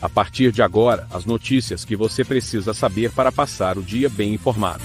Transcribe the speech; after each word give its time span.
A 0.00 0.10
partir 0.10 0.52
de 0.52 0.60
agora, 0.60 1.06
as 1.10 1.24
notícias 1.24 1.82
que 1.82 1.96
você 1.96 2.22
precisa 2.22 2.74
saber 2.74 3.10
para 3.12 3.32
passar 3.32 3.78
o 3.78 3.82
dia 3.82 4.10
bem 4.10 4.34
informado. 4.34 4.84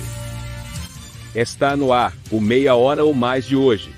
Está 1.35 1.75
no 1.75 1.91
ar, 1.91 2.13
o 2.31 2.39
Meia 2.39 2.75
Hora 2.75 3.03
ou 3.03 3.13
Mais 3.13 3.45
de 3.45 3.55
hoje. 3.55 3.93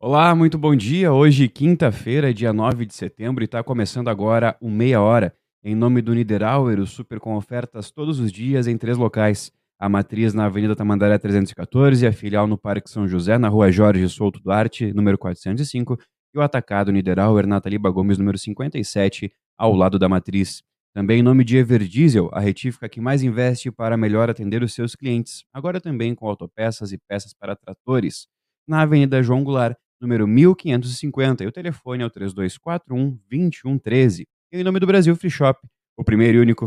Olá, 0.00 0.34
muito 0.34 0.56
bom 0.56 0.74
dia. 0.74 1.12
Hoje, 1.12 1.46
quinta-feira, 1.46 2.32
dia 2.32 2.54
9 2.54 2.86
de 2.86 2.94
setembro, 2.94 3.44
e 3.44 3.46
está 3.46 3.62
começando 3.62 4.08
agora 4.08 4.56
o 4.62 4.70
Meia 4.70 5.00
Hora, 5.00 5.34
em 5.62 5.74
nome 5.74 6.00
do 6.00 6.14
Niederauer, 6.14 6.80
o 6.80 6.86
super 6.86 7.20
com 7.20 7.36
ofertas 7.36 7.90
todos 7.90 8.18
os 8.18 8.32
dias 8.32 8.66
em 8.66 8.78
três 8.78 8.96
locais. 8.96 9.52
A 9.78 9.90
matriz 9.90 10.32
na 10.32 10.46
Avenida 10.46 10.74
Tamandaré 10.74 11.18
314, 11.18 12.06
a 12.06 12.12
filial 12.12 12.46
no 12.46 12.56
Parque 12.56 12.88
São 12.88 13.06
José, 13.06 13.36
na 13.36 13.48
Rua 13.48 13.70
Jorge 13.70 14.08
Souto 14.08 14.40
Duarte, 14.40 14.92
número 14.92 15.18
405, 15.18 15.98
e 16.34 16.38
o 16.38 16.42
atacado 16.42 16.90
Niederauer 16.92 17.46
Nataliba 17.46 17.90
Gomes, 17.90 18.18
número 18.18 18.38
57, 18.38 19.32
ao 19.56 19.74
lado 19.74 19.98
da 19.98 20.08
matriz. 20.08 20.62
Também 20.94 21.20
em 21.20 21.22
nome 21.22 21.44
de 21.44 21.56
Everdiesel, 21.56 22.28
a 22.32 22.40
retífica 22.40 22.88
que 22.88 23.00
mais 23.00 23.22
investe 23.22 23.70
para 23.70 23.96
melhor 23.96 24.28
atender 24.28 24.62
os 24.62 24.74
seus 24.74 24.94
clientes, 24.94 25.44
agora 25.52 25.80
também 25.80 26.14
com 26.14 26.28
autopeças 26.28 26.92
e 26.92 26.98
peças 26.98 27.32
para 27.32 27.56
tratores. 27.56 28.26
Na 28.68 28.82
Avenida 28.82 29.22
João 29.22 29.42
Goulart, 29.42 29.76
número 30.00 30.26
1550, 30.26 31.44
e 31.44 31.46
o 31.46 31.52
telefone 31.52 32.02
é 32.02 32.06
o 32.06 32.10
3241 32.10 33.18
2113. 33.30 34.26
E 34.52 34.58
em 34.58 34.64
nome 34.64 34.80
do 34.80 34.86
Brasil 34.86 35.16
Free 35.16 35.30
Shop, 35.30 35.58
o 35.96 36.04
primeiro 36.04 36.38
e 36.38 36.40
único 36.42 36.66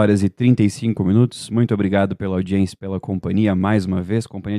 Horas 0.00 0.22
e 0.22 0.30
35 0.30 1.04
minutos. 1.04 1.50
Muito 1.50 1.74
obrigado 1.74 2.16
pela 2.16 2.36
audiência, 2.36 2.76
pela 2.76 2.98
companhia 2.98 3.54
mais 3.54 3.84
uma 3.84 4.02
vez. 4.02 4.26
Companhia 4.26 4.56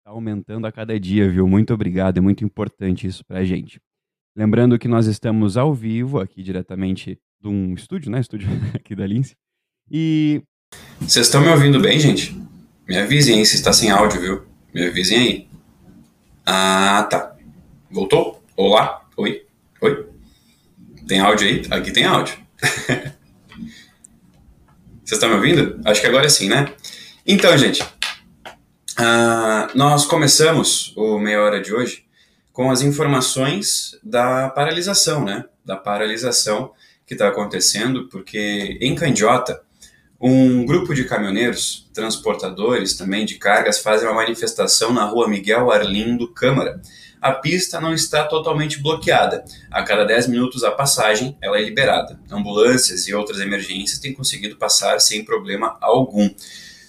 está 0.00 0.10
aumentando 0.10 0.66
a 0.66 0.72
cada 0.72 0.98
dia, 0.98 1.28
viu? 1.28 1.46
Muito 1.46 1.74
obrigado, 1.74 2.16
é 2.16 2.20
muito 2.20 2.42
importante 2.44 3.06
isso 3.06 3.22
pra 3.26 3.44
gente. 3.44 3.78
Lembrando 4.34 4.78
que 4.78 4.88
nós 4.88 5.06
estamos 5.06 5.56
ao 5.58 5.74
vivo, 5.74 6.18
aqui 6.18 6.42
diretamente 6.42 7.18
de 7.40 7.48
um 7.48 7.74
estúdio, 7.74 8.10
né? 8.10 8.20
Estúdio 8.20 8.48
aqui 8.74 8.94
da 8.94 9.06
Lince. 9.06 9.36
E 9.90 10.42
Vocês 10.98 11.26
estão 11.26 11.42
me 11.42 11.48
ouvindo 11.48 11.78
bem, 11.78 12.00
gente? 12.00 12.40
Me 12.88 12.96
avisem 12.96 13.38
aí 13.38 13.44
se 13.44 13.56
está 13.56 13.72
sem 13.72 13.90
áudio, 13.90 14.20
viu? 14.20 14.46
Me 14.74 14.86
avisem 14.86 15.18
aí. 15.18 15.48
Ah, 16.46 17.06
tá. 17.10 17.36
Voltou? 17.90 18.42
Olá? 18.56 19.06
Oi? 19.16 19.44
Oi? 19.82 20.06
Tem 21.06 21.20
áudio 21.20 21.46
aí? 21.46 21.62
Aqui 21.70 21.90
tem 21.90 22.04
áudio. 22.04 22.34
Vocês 25.08 25.16
estão 25.16 25.30
me 25.30 25.36
ouvindo? 25.36 25.80
Acho 25.86 26.02
que 26.02 26.06
agora 26.06 26.28
sim, 26.28 26.50
né? 26.50 26.70
Então, 27.26 27.56
gente, 27.56 27.82
ah, 28.94 29.70
nós 29.74 30.04
começamos 30.04 30.92
o 30.98 31.18
meia 31.18 31.40
hora 31.40 31.62
de 31.62 31.72
hoje 31.72 32.04
com 32.52 32.70
as 32.70 32.82
informações 32.82 33.98
da 34.02 34.50
paralisação, 34.50 35.24
né? 35.24 35.46
Da 35.64 35.78
paralisação 35.78 36.72
que 37.06 37.14
está 37.14 37.26
acontecendo, 37.26 38.06
porque 38.10 38.76
em 38.82 38.94
Candiota, 38.94 39.62
um 40.20 40.66
grupo 40.66 40.94
de 40.94 41.04
caminhoneiros, 41.04 41.88
transportadores 41.94 42.92
também 42.92 43.24
de 43.24 43.36
cargas, 43.36 43.78
fazem 43.78 44.06
uma 44.06 44.16
manifestação 44.16 44.92
na 44.92 45.06
rua 45.06 45.26
Miguel 45.26 45.70
Arlindo 45.70 46.30
Câmara. 46.34 46.82
A 47.20 47.32
pista 47.32 47.80
não 47.80 47.92
está 47.92 48.24
totalmente 48.24 48.80
bloqueada. 48.80 49.44
A 49.70 49.82
cada 49.82 50.04
10 50.04 50.28
minutos 50.28 50.62
a 50.62 50.70
passagem 50.70 51.36
ela 51.40 51.58
é 51.58 51.62
liberada. 51.62 52.18
Ambulâncias 52.30 53.08
e 53.08 53.14
outras 53.14 53.40
emergências 53.40 53.98
têm 53.98 54.12
conseguido 54.12 54.56
passar 54.56 55.00
sem 55.00 55.24
problema 55.24 55.76
algum. 55.80 56.30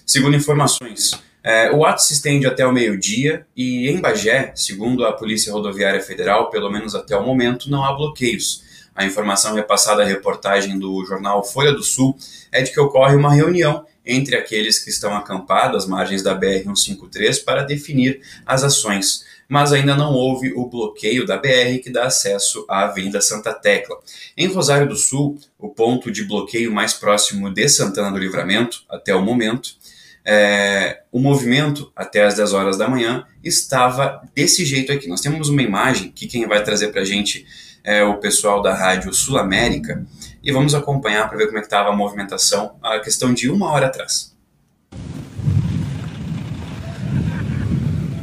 Segundo 0.05 0.35
informações, 0.35 1.19
é, 1.43 1.71
o 1.71 1.85
ato 1.85 2.03
se 2.03 2.13
estende 2.13 2.45
até 2.45 2.65
o 2.65 2.71
meio-dia 2.71 3.45
e 3.55 3.89
em 3.89 3.99
Bagé, 3.99 4.51
segundo 4.55 5.05
a 5.05 5.13
Polícia 5.13 5.51
Rodoviária 5.51 6.01
Federal, 6.01 6.49
pelo 6.49 6.69
menos 6.69 6.93
até 6.93 7.15
o 7.15 7.25
momento, 7.25 7.69
não 7.69 7.83
há 7.83 7.93
bloqueios. 7.93 8.63
A 8.95 9.05
informação 9.05 9.55
repassada 9.55 10.03
à 10.03 10.05
reportagem 10.05 10.77
do 10.77 11.05
jornal 11.05 11.43
Folha 11.43 11.71
do 11.71 11.81
Sul 11.81 12.17
é 12.51 12.61
de 12.61 12.71
que 12.71 12.79
ocorre 12.79 13.15
uma 13.15 13.33
reunião 13.33 13.85
entre 14.05 14.35
aqueles 14.35 14.79
que 14.79 14.89
estão 14.89 15.15
acampados 15.15 15.83
às 15.83 15.89
margens 15.89 16.21
da 16.21 16.37
BR-153 16.37 17.43
para 17.43 17.63
definir 17.63 18.21
as 18.45 18.63
ações, 18.63 19.23
mas 19.49 19.73
ainda 19.73 19.95
não 19.95 20.13
houve 20.13 20.53
o 20.53 20.67
bloqueio 20.67 21.25
da 21.25 21.35
BR 21.35 21.79
que 21.83 21.89
dá 21.89 22.05
acesso 22.05 22.63
à 22.69 22.83
Avenida 22.83 23.19
Santa 23.19 23.51
Tecla. 23.51 23.97
Em 24.37 24.47
Rosário 24.47 24.87
do 24.87 24.95
Sul, 24.95 25.39
o 25.57 25.69
ponto 25.69 26.11
de 26.11 26.23
bloqueio 26.23 26.71
mais 26.71 26.93
próximo 26.93 27.51
de 27.51 27.67
Santana 27.67 28.11
do 28.11 28.19
Livramento, 28.19 28.83
até 28.87 29.13
o 29.15 29.23
momento, 29.23 29.71
é, 30.23 31.01
o 31.11 31.19
movimento 31.19 31.91
até 31.95 32.23
as 32.23 32.35
10 32.35 32.53
horas 32.53 32.77
da 32.77 32.87
manhã 32.87 33.25
estava 33.43 34.21
desse 34.35 34.63
jeito 34.63 34.91
aqui. 34.91 35.07
Nós 35.07 35.21
temos 35.21 35.49
uma 35.49 35.63
imagem 35.63 36.11
que 36.11 36.27
quem 36.27 36.47
vai 36.47 36.63
trazer 36.63 36.89
para 36.89 37.01
a 37.01 37.05
gente 37.05 37.45
é 37.83 38.03
o 38.03 38.17
pessoal 38.17 38.61
da 38.61 38.75
Rádio 38.75 39.11
Sul 39.11 39.39
América 39.39 40.05
e 40.43 40.51
vamos 40.51 40.75
acompanhar 40.75 41.27
para 41.27 41.37
ver 41.39 41.47
como 41.47 41.57
é 41.57 41.61
estava 41.61 41.89
a 41.89 41.95
movimentação 41.95 42.75
a 42.83 42.99
questão 42.99 43.33
de 43.33 43.49
uma 43.49 43.71
hora 43.71 43.87
atrás. 43.87 44.37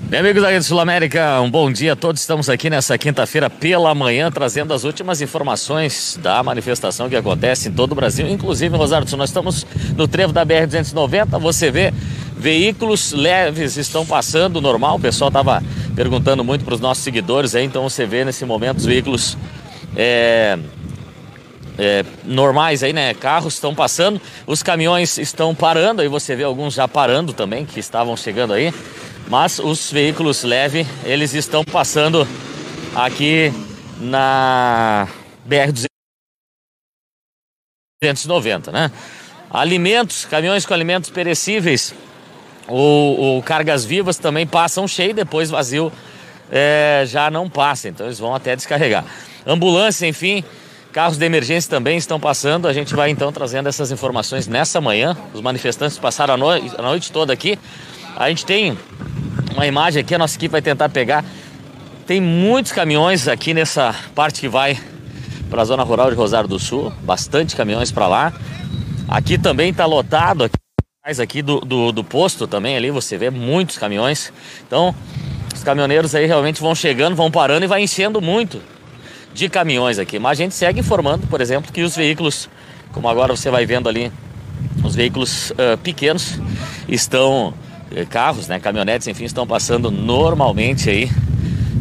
Bem, 0.09 0.21
amigos 0.21 0.41
da 0.41 0.51
Rede 0.51 0.65
Sul 0.65 0.79
América, 0.79 1.41
um 1.41 1.51
bom 1.51 1.69
dia 1.69 1.95
a 1.95 1.97
todos. 1.97 2.21
Estamos 2.21 2.49
aqui 2.49 2.71
nessa 2.71 2.97
quinta-feira 2.97 3.51
pela 3.51 3.93
manhã 3.93 4.31
trazendo 4.31 4.73
as 4.73 4.85
últimas 4.85 5.21
informações 5.21 6.17
da 6.23 6.41
manifestação 6.45 7.09
que 7.09 7.17
acontece 7.17 7.69
em 7.69 7.73
todo 7.73 7.91
o 7.91 7.95
Brasil, 7.97 8.29
inclusive 8.29 8.73
em 8.73 8.79
Rosário 8.79 9.05
do 9.05 9.11
Sul. 9.11 9.19
Nós 9.19 9.31
estamos 9.31 9.67
no 9.97 10.07
trevo 10.07 10.33
da 10.33 10.47
BR-290. 10.47 11.41
Você 11.41 11.73
vê 11.73 11.93
veículos 12.37 13.11
leves 13.11 13.77
estão 13.77 14.07
passando 14.07 14.61
normal. 14.61 14.95
O 14.95 15.01
pessoal 15.01 15.27
estava 15.27 15.61
perguntando 15.97 16.45
muito 16.45 16.65
para 16.65 16.75
os 16.75 16.81
nossos 16.81 17.03
seguidores 17.03 17.57
aí, 17.57 17.65
então 17.65 17.83
você 17.83 18.07
vê 18.07 18.25
nesse 18.25 18.45
momento 18.45 18.79
os 18.79 18.87
veículos 18.87 19.37
é, 19.97 20.57
é, 21.77 22.05
normais 22.25 22.85
aí, 22.85 22.93
né? 22.93 23.13
Carros 23.13 23.55
estão 23.55 23.75
passando, 23.75 24.21
os 24.47 24.63
caminhões 24.63 25.19
estão 25.19 25.53
parando, 25.53 26.01
aí 26.01 26.07
você 26.07 26.37
vê 26.37 26.45
alguns 26.45 26.75
já 26.75 26.87
parando 26.87 27.33
também, 27.33 27.67
que 27.67 27.81
estavam 27.81 28.17
chegando 28.17 28.53
aí. 28.53 28.73
Mas 29.29 29.59
os 29.59 29.91
veículos 29.91 30.45
leve, 30.45 30.87
eles 31.05 31.35
estão 31.35 31.65
passando 31.65 32.27
aqui 32.95 33.53
na 33.99 35.09
BR 35.45 35.73
290, 38.03 38.71
né? 38.71 38.91
Alimentos, 39.51 40.25
caminhões 40.25 40.65
com 40.65 40.75
alimentos 40.75 41.11
perecíveis 41.11 41.95
ou, 42.69 43.43
cargas 43.43 43.85
vivas 43.85 44.19
também 44.19 44.47
passam 44.47 44.87
cheio, 44.89 45.15
depois 45.15 45.51
vazio 45.51 45.93
é, 46.51 47.05
já 47.07 47.31
não 47.31 47.49
passa, 47.49 47.89
então 47.89 48.07
eles 48.07 48.19
vão 48.19 48.35
até 48.35 48.55
descarregar. 48.55 49.05
Ambulância, 49.47 50.07
enfim, 50.07 50.45
carros 50.93 51.17
de 51.17 51.25
emergência 51.25 51.71
também 51.71 51.97
estão 51.97 52.19
passando. 52.19 52.67
A 52.67 52.73
gente 52.73 52.95
vai 52.95 53.11
então 53.11 53.33
trazendo 53.33 53.69
essas 53.69 53.93
informações 53.93 54.47
nessa 54.49 54.81
manhã. 54.81 55.17
Os 55.33 55.41
manifestantes 55.41 55.99
passaram 55.99 56.35
a, 56.35 56.37
no 56.37 56.51
a 56.51 56.83
noite 56.83 57.13
toda 57.13 57.33
aqui. 57.33 57.59
A 58.17 58.31
gente 58.31 58.47
tem 58.47 58.77
uma 59.55 59.67
imagem 59.67 60.01
aqui, 60.01 60.15
a 60.15 60.19
nossa 60.19 60.37
equipe 60.37 60.51
vai 60.51 60.63
tentar 60.63 60.89
pegar. 60.89 61.23
Tem 62.07 62.19
muitos 62.19 62.73
caminhões 62.73 63.29
aqui 63.29 63.53
nessa 63.53 63.95
parte 64.15 64.41
que 64.41 64.49
vai 64.49 64.81
para 65.51 65.61
a 65.61 65.65
zona 65.67 65.83
rural 65.83 66.11
de 66.11 66.17
Rosário 66.17 66.49
do 66.49 66.59
Sul, 66.59 66.91
bastante 67.03 67.55
caminhões 67.55 67.93
para 67.93 68.09
lá. 68.09 68.33
Aqui 69.07 69.37
também 69.37 69.71
está 69.71 69.85
lotado, 69.85 70.45
aqui, 70.45 71.23
aqui 71.23 71.43
do, 71.43 71.61
do, 71.61 71.93
do, 71.93 72.03
posto 72.03 72.47
também 72.47 72.75
ali, 72.75 72.91
você 72.91 73.19
vê 73.19 73.29
muitos 73.29 73.77
caminhões. 73.77 74.33
Então, 74.67 74.95
os 75.55 75.63
caminhoneiros 75.63 76.15
aí 76.15 76.25
realmente 76.25 76.61
vão 76.61 76.75
chegando, 76.75 77.15
vão 77.15 77.31
parando 77.31 77.65
e 77.65 77.69
vai 77.69 77.83
enchendo 77.83 78.23
muito 78.23 78.63
de 79.35 79.49
caminhões 79.51 79.99
aqui. 79.99 80.19
Mas 80.19 80.41
a 80.41 80.43
gente 80.43 80.55
segue 80.55 80.81
informando, 80.81 81.27
por 81.27 81.43
exemplo, 81.43 81.71
que 81.71 81.83
os 81.83 81.95
veículos, 81.95 82.49
como 82.93 83.09
agora 83.09 83.37
você 83.37 83.51
vai 83.51 83.67
vendo 83.67 83.91
ali, 83.91 84.11
os 84.83 84.95
veículos 84.95 85.51
uh, 85.51 85.77
pequenos 85.83 86.41
estão, 86.89 87.53
carros, 88.11 88.49
né, 88.49 88.59
caminhonetes, 88.59 89.07
enfim, 89.07 89.25
estão 89.25 89.47
passando 89.47 89.91
normalmente 89.91 90.91
aí 90.91 91.11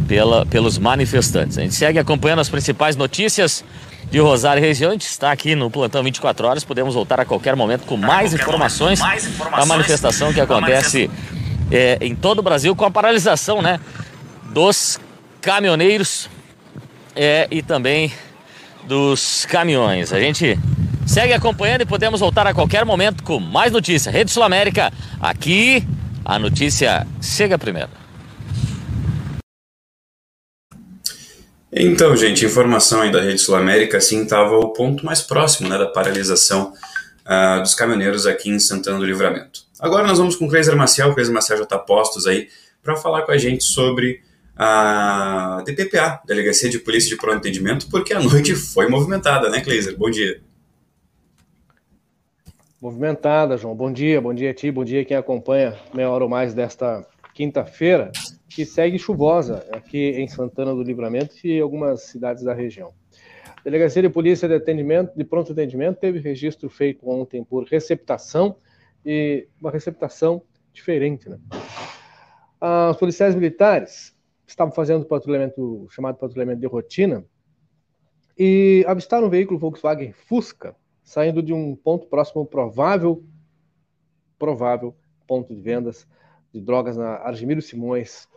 pela, 0.08 0.46
pelos 0.46 0.78
manifestantes. 0.78 1.58
A 1.58 1.62
gente 1.62 1.76
segue 1.76 2.00
acompanhando 2.00 2.40
as 2.40 2.50
principais 2.50 2.96
notícias 2.96 3.64
de 4.10 4.20
Rosário 4.20 4.62
região. 4.62 4.92
A 4.92 4.94
gente 4.94 5.08
está 5.08 5.32
aqui 5.32 5.56
no 5.56 5.70
plantão 5.70 6.04
24 6.04 6.48
horas. 6.48 6.64
Podemos 6.64 6.94
voltar 6.94 7.20
a 7.20 7.26
qualquer 7.26 7.56
momento 7.56 7.86
com 7.86 7.98
mais 7.98 8.34
informações, 8.34 9.00
momento, 9.00 9.14
mais 9.14 9.28
informações, 9.28 9.68
da 9.68 9.74
manifestação 9.74 10.34
que 10.34 10.40
acontece 10.40 11.10
é, 11.72 11.98
em 12.02 12.16
todo 12.16 12.40
o 12.40 12.42
Brasil 12.42 12.76
com 12.76 12.86
a 12.86 12.92
paralisação 12.92 13.62
né, 13.62 13.80
dos 14.54 15.00
caminhoneiros 15.42 16.30
é, 17.16 17.48
e 17.50 17.62
também 17.62 18.12
dos 18.84 19.46
caminhões. 19.46 20.14
A 20.14 20.20
gente 20.20 20.58
segue 21.06 21.34
acompanhando 21.34 21.82
e 21.82 21.86
podemos 21.86 22.20
voltar 22.20 22.48
a 22.48 22.54
qualquer 22.54 22.84
momento 22.86 23.24
com 23.24 23.40
mais 23.40 23.72
notícia. 23.72 24.12
Rede 24.12 24.32
Sul 24.32 24.44
América, 24.44 24.92
aqui 25.22 25.86
a 26.24 26.40
notícia 26.40 27.06
chega 27.22 27.58
primeiro. 27.58 27.90
Então, 31.72 32.16
gente, 32.16 32.46
informação 32.46 33.02
aí 33.02 33.12
da 33.12 33.22
Rede 33.22 33.40
Sul 33.40 33.54
América, 33.56 33.98
assim, 33.98 34.24
estava 34.24 34.58
o 34.58 34.70
ponto 34.70 35.06
mais 35.06 35.22
próximo 35.22 35.68
né, 35.68 35.78
da 35.78 35.86
paralisação 35.86 36.74
uh, 37.26 37.62
dos 37.62 37.76
caminhoneiros 37.76 38.26
aqui 38.26 38.50
em 38.50 38.60
Santana 38.60 38.98
do 38.98 39.06
Livramento. 39.06 39.62
Agora 39.80 40.08
nós 40.08 40.18
vamos 40.18 40.38
com 40.38 40.46
o 40.46 40.50
Cleiser 40.50 40.76
Maciel, 40.76 41.10
o 41.10 41.14
Cleiser 41.14 41.34
Maciel 41.34 41.58
já 41.58 41.64
está 41.66 41.78
postos 41.78 42.26
aí 42.28 42.48
para 42.82 42.96
falar 42.96 43.24
com 43.24 43.32
a 43.34 43.38
gente 43.38 43.64
sobre 43.64 44.22
a 44.56 45.62
DPPA, 45.66 46.22
Delegacia 46.26 46.70
de 46.70 46.80
Polícia 46.80 47.10
de 47.10 47.18
Pronto 47.18 47.40
Atendimento, 47.40 47.88
porque 47.90 48.14
a 48.14 48.22
noite 48.22 48.56
foi 48.56 48.88
movimentada, 48.88 49.50
né, 49.50 49.60
Cleiser? 49.60 49.98
Bom 49.98 50.10
dia. 50.10 50.40
Movimentada, 52.86 53.58
João. 53.58 53.76
Bom 53.76 53.92
dia, 53.92 54.22
bom 54.22 54.32
dia 54.32 54.52
a 54.52 54.54
ti, 54.54 54.70
bom 54.70 54.84
dia 54.84 55.04
quem 55.04 55.18
acompanha 55.18 55.76
meia 55.92 56.08
hora 56.08 56.24
ou 56.24 56.30
mais 56.30 56.54
desta 56.54 57.04
quinta-feira, 57.34 58.12
que 58.48 58.64
segue 58.64 59.00
chuvosa 59.00 59.66
aqui 59.72 60.12
em 60.12 60.28
Santana 60.28 60.72
do 60.72 60.84
Livramento 60.84 61.36
e 61.44 61.60
algumas 61.60 62.04
cidades 62.04 62.44
da 62.44 62.54
região. 62.54 62.94
A 63.58 63.62
Delegacia 63.64 64.04
de 64.04 64.10
Polícia 64.10 64.48
de 64.48 64.54
Atendimento, 64.54 65.18
de 65.18 65.24
Pronto 65.24 65.52
Atendimento, 65.52 65.98
teve 65.98 66.20
registro 66.20 66.70
feito 66.70 67.10
ontem 67.10 67.44
por 67.44 67.64
receptação 67.64 68.56
e 69.04 69.48
uma 69.60 69.72
receptação 69.72 70.44
diferente, 70.72 71.28
né? 71.28 71.40
Os 72.92 72.98
policiais 72.98 73.34
militares 73.34 74.16
estavam 74.46 74.72
fazendo 74.72 75.06
patrulhamento, 75.06 75.88
chamado 75.90 76.20
patrulhamento 76.20 76.62
de 76.62 76.68
rotina, 76.68 77.26
e 78.38 78.86
avistaram 78.88 79.26
um 79.26 79.32
veículo 79.32 79.58
Volkswagen 79.58 80.12
Fusca 80.12 80.76
saindo 81.06 81.42
de 81.42 81.54
um 81.54 81.76
ponto 81.76 82.08
próximo 82.08 82.46
provável, 82.46 83.24
provável 84.38 84.94
ponto 85.26 85.54
de 85.54 85.62
vendas 85.62 86.08
de 86.52 86.60
drogas 86.60 86.98
na 86.98 87.16
Argemiro 87.18 87.62
Simões. 87.62 88.28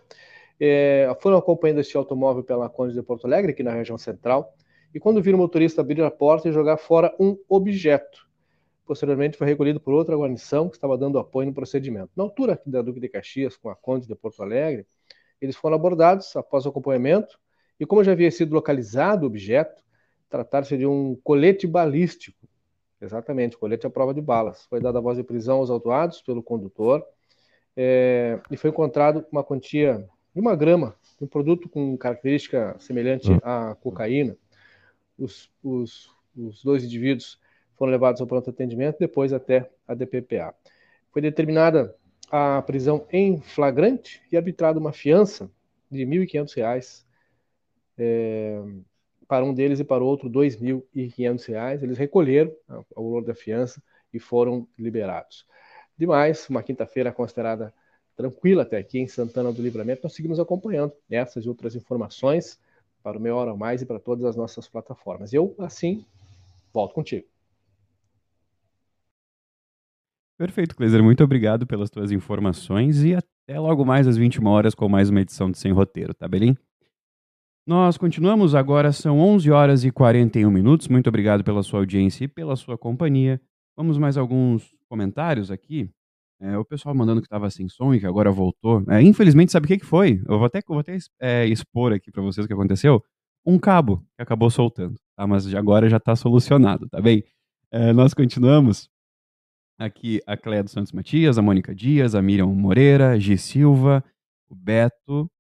É, 0.61 1.11
foram 1.21 1.39
acompanhando 1.39 1.81
este 1.81 1.97
automóvel 1.97 2.45
pela 2.45 2.69
Conde 2.69 2.95
de 2.95 3.03
Porto 3.03 3.27
Alegre, 3.27 3.53
aqui 3.53 3.63
na 3.63 3.73
região 3.73 3.97
central, 3.97 4.55
e 4.95 5.01
quando 5.01 5.23
viram 5.23 5.39
o 5.39 5.43
motorista 5.43 5.81
abrir 5.81 6.03
a 6.03 6.11
porta 6.11 6.49
e 6.49 6.53
jogar 6.53 6.77
fora 6.77 7.15
um 7.19 7.37
objeto. 7.49 8.27
Posteriormente 8.85 9.37
foi 9.37 9.47
recolhido 9.47 9.79
por 9.79 9.93
outra 9.93 10.17
guarnição 10.17 10.69
que 10.69 10.77
estava 10.77 10.97
dando 10.97 11.19
apoio 11.19 11.49
no 11.49 11.55
procedimento. 11.55 12.11
Na 12.17 12.25
altura 12.25 12.61
da 12.65 12.81
Duque 12.83 12.99
de 12.99 13.09
Caxias 13.09 13.57
com 13.57 13.69
a 13.69 13.77
Conde 13.77 14.09
de 14.09 14.15
Porto 14.15 14.43
Alegre, 14.43 14.87
eles 15.41 15.57
foram 15.57 15.77
abordados 15.77 16.35
após 16.37 16.65
o 16.65 16.71
acompanhamento 16.71 17.39
e, 17.79 17.87
como 17.87 18.03
já 18.03 18.13
havia 18.13 18.31
sido 18.31 18.55
localizado 18.55 19.25
o 19.25 19.27
objeto, 19.27 19.83
tratar-se 20.29 20.77
de 20.77 20.87
um 20.87 21.15
colete 21.23 21.67
balístico. 21.67 22.48
Exatamente, 23.01 23.57
colete 23.57 23.87
à 23.87 23.91
prova 23.91 24.13
de 24.13 24.21
balas. 24.21 24.67
Foi 24.67 24.81
dada 24.81 24.99
a 24.99 25.01
voz 25.01 25.17
de 25.17 25.25
prisão 25.25 25.59
aos 25.59 25.71
autuados 25.71 26.21
pelo 26.21 26.43
condutor 26.43 27.05
é, 27.77 28.41
e 28.51 28.57
foi 28.57 28.71
encontrado 28.71 29.25
uma 29.31 29.45
quantia 29.45 30.05
de 30.35 30.41
uma 30.41 30.57
grama 30.57 30.97
de 31.17 31.25
um 31.25 31.29
produto 31.29 31.69
com 31.69 31.97
característica 31.97 32.77
semelhante 32.79 33.31
hum. 33.31 33.39
à 33.43 33.77
cocaína. 33.77 34.37
Os, 35.17 35.51
os, 35.63 36.11
os 36.37 36.63
dois 36.63 36.85
indivíduos 36.85 37.41
foram 37.77 37.93
levados 37.93 38.21
ao 38.21 38.27
pronto 38.27 38.51
atendimento, 38.51 38.99
depois 38.99 39.33
até 39.33 39.71
a 39.87 39.95
DPPA. 39.95 40.55
Foi 41.13 41.23
determinada 41.23 41.95
a 42.31 42.61
prisão 42.63 43.07
em 43.11 43.41
flagrante 43.41 44.21
e 44.31 44.37
arbitrado 44.37 44.79
uma 44.79 44.93
fiança 44.93 45.51
de 45.91 46.05
R$ 46.05 46.27
1.500 46.27 47.05
é, 47.97 48.63
para 49.29 49.45
um 49.45 49.53
deles 49.53 49.79
e 49.79 49.85
para 49.85 50.03
o 50.03 50.07
outro 50.07 50.29
R$ 50.29 50.35
2.500. 50.35 51.83
Eles 51.83 51.99
recolheram 51.99 52.51
o 52.97 53.05
valor 53.05 53.25
da 53.25 53.35
fiança 53.35 53.81
e 54.13 54.19
foram 54.19 54.67
liberados. 54.79 55.47
Demais, 55.97 56.49
uma 56.49 56.63
quinta-feira 56.63 57.13
considerada 57.13 57.73
tranquila 58.17 58.63
até 58.63 58.79
aqui 58.79 58.99
em 58.99 59.07
Santana 59.07 59.53
do 59.53 59.63
Livramento. 59.63 60.01
Nós 60.03 60.15
seguimos 60.15 60.41
acompanhando 60.41 60.93
essas 61.11 61.45
e 61.45 61.49
outras 61.49 61.77
informações 61.77 62.59
para 63.03 63.19
o 63.19 63.21
Meia 63.21 63.35
Hora 63.35 63.55
Mais 63.55 63.83
e 63.83 63.87
para 63.87 64.01
todas 64.01 64.25
as 64.25 64.35
nossas 64.35 64.67
plataformas. 64.67 65.33
Eu, 65.33 65.55
assim, 65.59 66.05
volto 66.73 66.95
contigo. 66.95 67.27
Perfeito, 70.37 70.75
Cleiser. 70.75 71.03
Muito 71.03 71.23
obrigado 71.23 71.67
pelas 71.67 71.91
tuas 71.91 72.13
informações 72.13 73.03
e 73.03 73.15
até 73.15 73.59
logo 73.59 73.85
mais 73.85 74.07
às 74.07 74.17
21 74.17 74.47
horas 74.47 74.75
com 74.75 74.89
mais 74.89 75.11
uma 75.11 75.21
edição 75.21 75.51
de 75.51 75.59
Sem 75.59 75.73
Roteiro, 75.73 76.15
tá 76.15 76.29
bem? 76.29 76.57
Nós 77.69 77.99
continuamos 77.99 78.55
agora, 78.55 78.93
são 78.93 79.21
11 79.21 79.51
horas 79.51 79.85
e 79.85 79.91
41 79.91 80.51
minutos. 80.51 80.89
Muito 80.89 81.07
obrigado 81.09 81.45
pela 81.45 81.63
sua 81.63 81.81
audiência 81.81 82.25
e 82.25 82.27
pela 82.27 82.57
sua 82.57 82.79
companhia. 82.79 83.39
Vamos 83.77 83.99
mais 83.99 84.17
alguns 84.17 84.75
comentários 84.89 85.51
aqui. 85.51 85.91
É, 86.41 86.57
o 86.57 86.65
pessoal 86.65 86.95
mandando 86.95 87.21
que 87.21 87.27
estava 87.27 87.51
sem 87.51 87.69
som 87.69 87.93
e 87.93 88.01
que 88.01 88.07
agora 88.07 88.31
voltou. 88.31 88.83
É, 88.89 89.03
infelizmente, 89.03 89.53
sabe 89.53 89.67
o 89.67 89.69
que, 89.69 89.77
que 89.77 89.85
foi? 89.85 90.19
Eu 90.27 90.39
vou 90.39 90.47
até, 90.47 90.63
vou 90.67 90.79
até 90.79 90.97
é, 91.21 91.45
expor 91.45 91.93
aqui 91.93 92.11
para 92.11 92.23
vocês 92.23 92.43
o 92.43 92.49
que 92.49 92.55
aconteceu. 92.55 93.05
Um 93.45 93.59
cabo 93.59 94.03
que 94.17 94.23
acabou 94.23 94.49
soltando, 94.49 94.97
tá? 95.15 95.27
Mas 95.27 95.55
agora 95.55 95.91
já 95.91 95.99
está 95.99 96.17
solucionado, 96.17 96.89
tá 96.89 97.03
bem? 97.03 97.23
É, 97.71 97.93
nós 97.93 98.15
continuamos 98.15 98.89
Aqui 99.79 100.23
a 100.27 100.39
Cléia 100.39 100.65
dos 100.65 100.73
Santos 100.73 100.91
Matias, 100.91 101.37
a 101.37 101.43
Mônica 101.43 101.75
Dias, 101.75 102.15
a 102.15 102.23
Miriam 102.23 102.47
Moreira, 102.47 103.21
Gi 103.21 103.37
Silva, 103.37 104.03
o 104.49 104.55
Beto, 104.55 105.31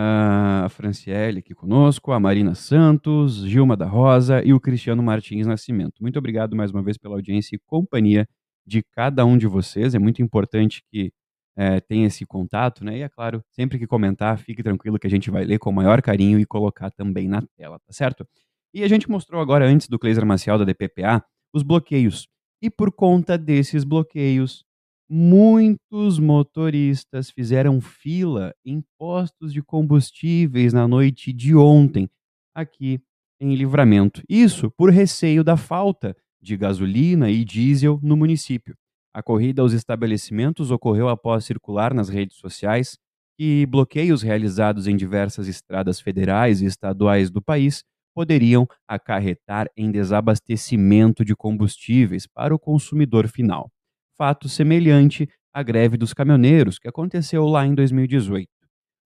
a 0.00 0.68
Franciele 0.68 1.40
aqui 1.40 1.52
conosco, 1.52 2.12
a 2.12 2.20
Marina 2.20 2.54
Santos, 2.54 3.44
Gilma 3.44 3.76
da 3.76 3.84
Rosa 3.84 4.40
e 4.44 4.52
o 4.52 4.60
Cristiano 4.60 5.02
Martins 5.02 5.44
Nascimento. 5.44 6.00
Muito 6.00 6.16
obrigado 6.16 6.54
mais 6.54 6.70
uma 6.70 6.80
vez 6.80 6.96
pela 6.96 7.16
audiência 7.16 7.56
e 7.56 7.58
companhia 7.66 8.28
de 8.64 8.80
cada 8.92 9.24
um 9.24 9.36
de 9.36 9.48
vocês. 9.48 9.96
É 9.96 9.98
muito 9.98 10.22
importante 10.22 10.84
que 10.88 11.12
é, 11.56 11.80
tenha 11.80 12.06
esse 12.06 12.24
contato, 12.24 12.84
né? 12.84 12.98
E 12.98 13.02
é 13.02 13.08
claro, 13.08 13.42
sempre 13.50 13.76
que 13.76 13.88
comentar, 13.88 14.38
fique 14.38 14.62
tranquilo 14.62 15.00
que 15.00 15.06
a 15.08 15.10
gente 15.10 15.32
vai 15.32 15.44
ler 15.44 15.58
com 15.58 15.70
o 15.70 15.72
maior 15.72 16.00
carinho 16.00 16.38
e 16.38 16.46
colocar 16.46 16.92
também 16.92 17.26
na 17.26 17.42
tela, 17.56 17.80
tá 17.80 17.92
certo? 17.92 18.24
E 18.72 18.84
a 18.84 18.88
gente 18.88 19.10
mostrou 19.10 19.40
agora, 19.40 19.66
antes 19.66 19.88
do 19.88 19.98
Cleiser 19.98 20.24
Marcial 20.24 20.58
da 20.58 20.64
DPPA, 20.64 21.24
os 21.52 21.64
bloqueios 21.64 22.28
e 22.62 22.70
por 22.70 22.92
conta 22.92 23.36
desses 23.36 23.82
bloqueios, 23.82 24.64
muitos 25.08 26.18
motoristas 26.18 27.30
fizeram 27.30 27.80
fila 27.80 28.54
em 28.64 28.82
postos 28.98 29.52
de 29.52 29.62
combustíveis 29.62 30.72
na 30.72 30.86
noite 30.86 31.32
de 31.32 31.54
ontem, 31.56 32.08
aqui 32.54 33.00
em 33.40 33.54
Livramento. 33.54 34.22
Isso 34.28 34.70
por 34.70 34.90
receio 34.90 35.42
da 35.44 35.56
falta 35.56 36.16
de 36.40 36.56
gasolina 36.56 37.30
e 37.30 37.44
diesel 37.44 37.98
no 38.02 38.16
município. 38.16 38.76
A 39.14 39.22
corrida 39.22 39.62
aos 39.62 39.72
estabelecimentos 39.72 40.70
ocorreu 40.70 41.08
após 41.08 41.44
circular 41.44 41.94
nas 41.94 42.08
redes 42.08 42.36
sociais 42.36 42.98
que 43.38 43.66
bloqueios 43.66 44.22
realizados 44.22 44.86
em 44.86 44.96
diversas 44.96 45.46
estradas 45.48 46.00
federais 46.00 46.60
e 46.60 46.66
estaduais 46.66 47.30
do 47.30 47.40
país 47.40 47.82
poderiam 48.14 48.66
acarretar 48.86 49.70
em 49.76 49.90
desabastecimento 49.92 51.24
de 51.24 51.36
combustíveis 51.36 52.26
para 52.26 52.52
o 52.54 52.58
consumidor 52.58 53.28
final. 53.28 53.70
Fato 54.18 54.48
semelhante 54.48 55.28
à 55.54 55.62
greve 55.62 55.96
dos 55.96 56.12
caminhoneiros, 56.12 56.76
que 56.76 56.88
aconteceu 56.88 57.46
lá 57.46 57.64
em 57.64 57.72
2018. 57.72 58.48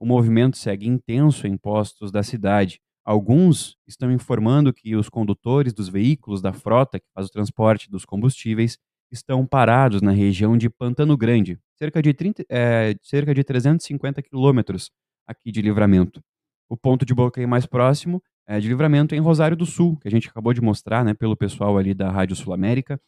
O 0.00 0.06
movimento 0.06 0.56
segue 0.56 0.88
intenso 0.88 1.46
em 1.46 1.54
postos 1.54 2.10
da 2.10 2.22
cidade. 2.22 2.80
Alguns 3.04 3.76
estão 3.86 4.10
informando 4.10 4.72
que 4.72 4.96
os 4.96 5.10
condutores 5.10 5.74
dos 5.74 5.90
veículos 5.90 6.40
da 6.40 6.54
frota 6.54 6.98
que 6.98 7.04
faz 7.14 7.26
o 7.26 7.30
transporte 7.30 7.90
dos 7.90 8.06
combustíveis 8.06 8.78
estão 9.12 9.46
parados 9.46 10.00
na 10.00 10.12
região 10.12 10.56
de 10.56 10.70
Pantano 10.70 11.14
Grande, 11.14 11.58
cerca 11.76 12.00
de, 12.00 12.14
30, 12.14 12.46
é, 12.48 12.94
cerca 13.02 13.34
de 13.34 13.44
350 13.44 14.22
quilômetros 14.22 14.90
aqui 15.26 15.52
de 15.52 15.60
Livramento. 15.60 16.22
O 16.70 16.76
ponto 16.76 17.04
de 17.04 17.14
bloqueio 17.14 17.46
mais 17.46 17.66
próximo 17.66 18.22
é 18.46 18.58
de 18.58 18.66
Livramento 18.66 19.14
em 19.14 19.20
Rosário 19.20 19.58
do 19.58 19.66
Sul, 19.66 19.98
que 19.98 20.08
a 20.08 20.10
gente 20.10 20.30
acabou 20.30 20.54
de 20.54 20.62
mostrar 20.62 21.04
né, 21.04 21.12
pelo 21.12 21.36
pessoal 21.36 21.76
ali 21.76 21.92
da 21.92 22.10
Rádio 22.10 22.34
Sul 22.34 22.54
América, 22.54 22.98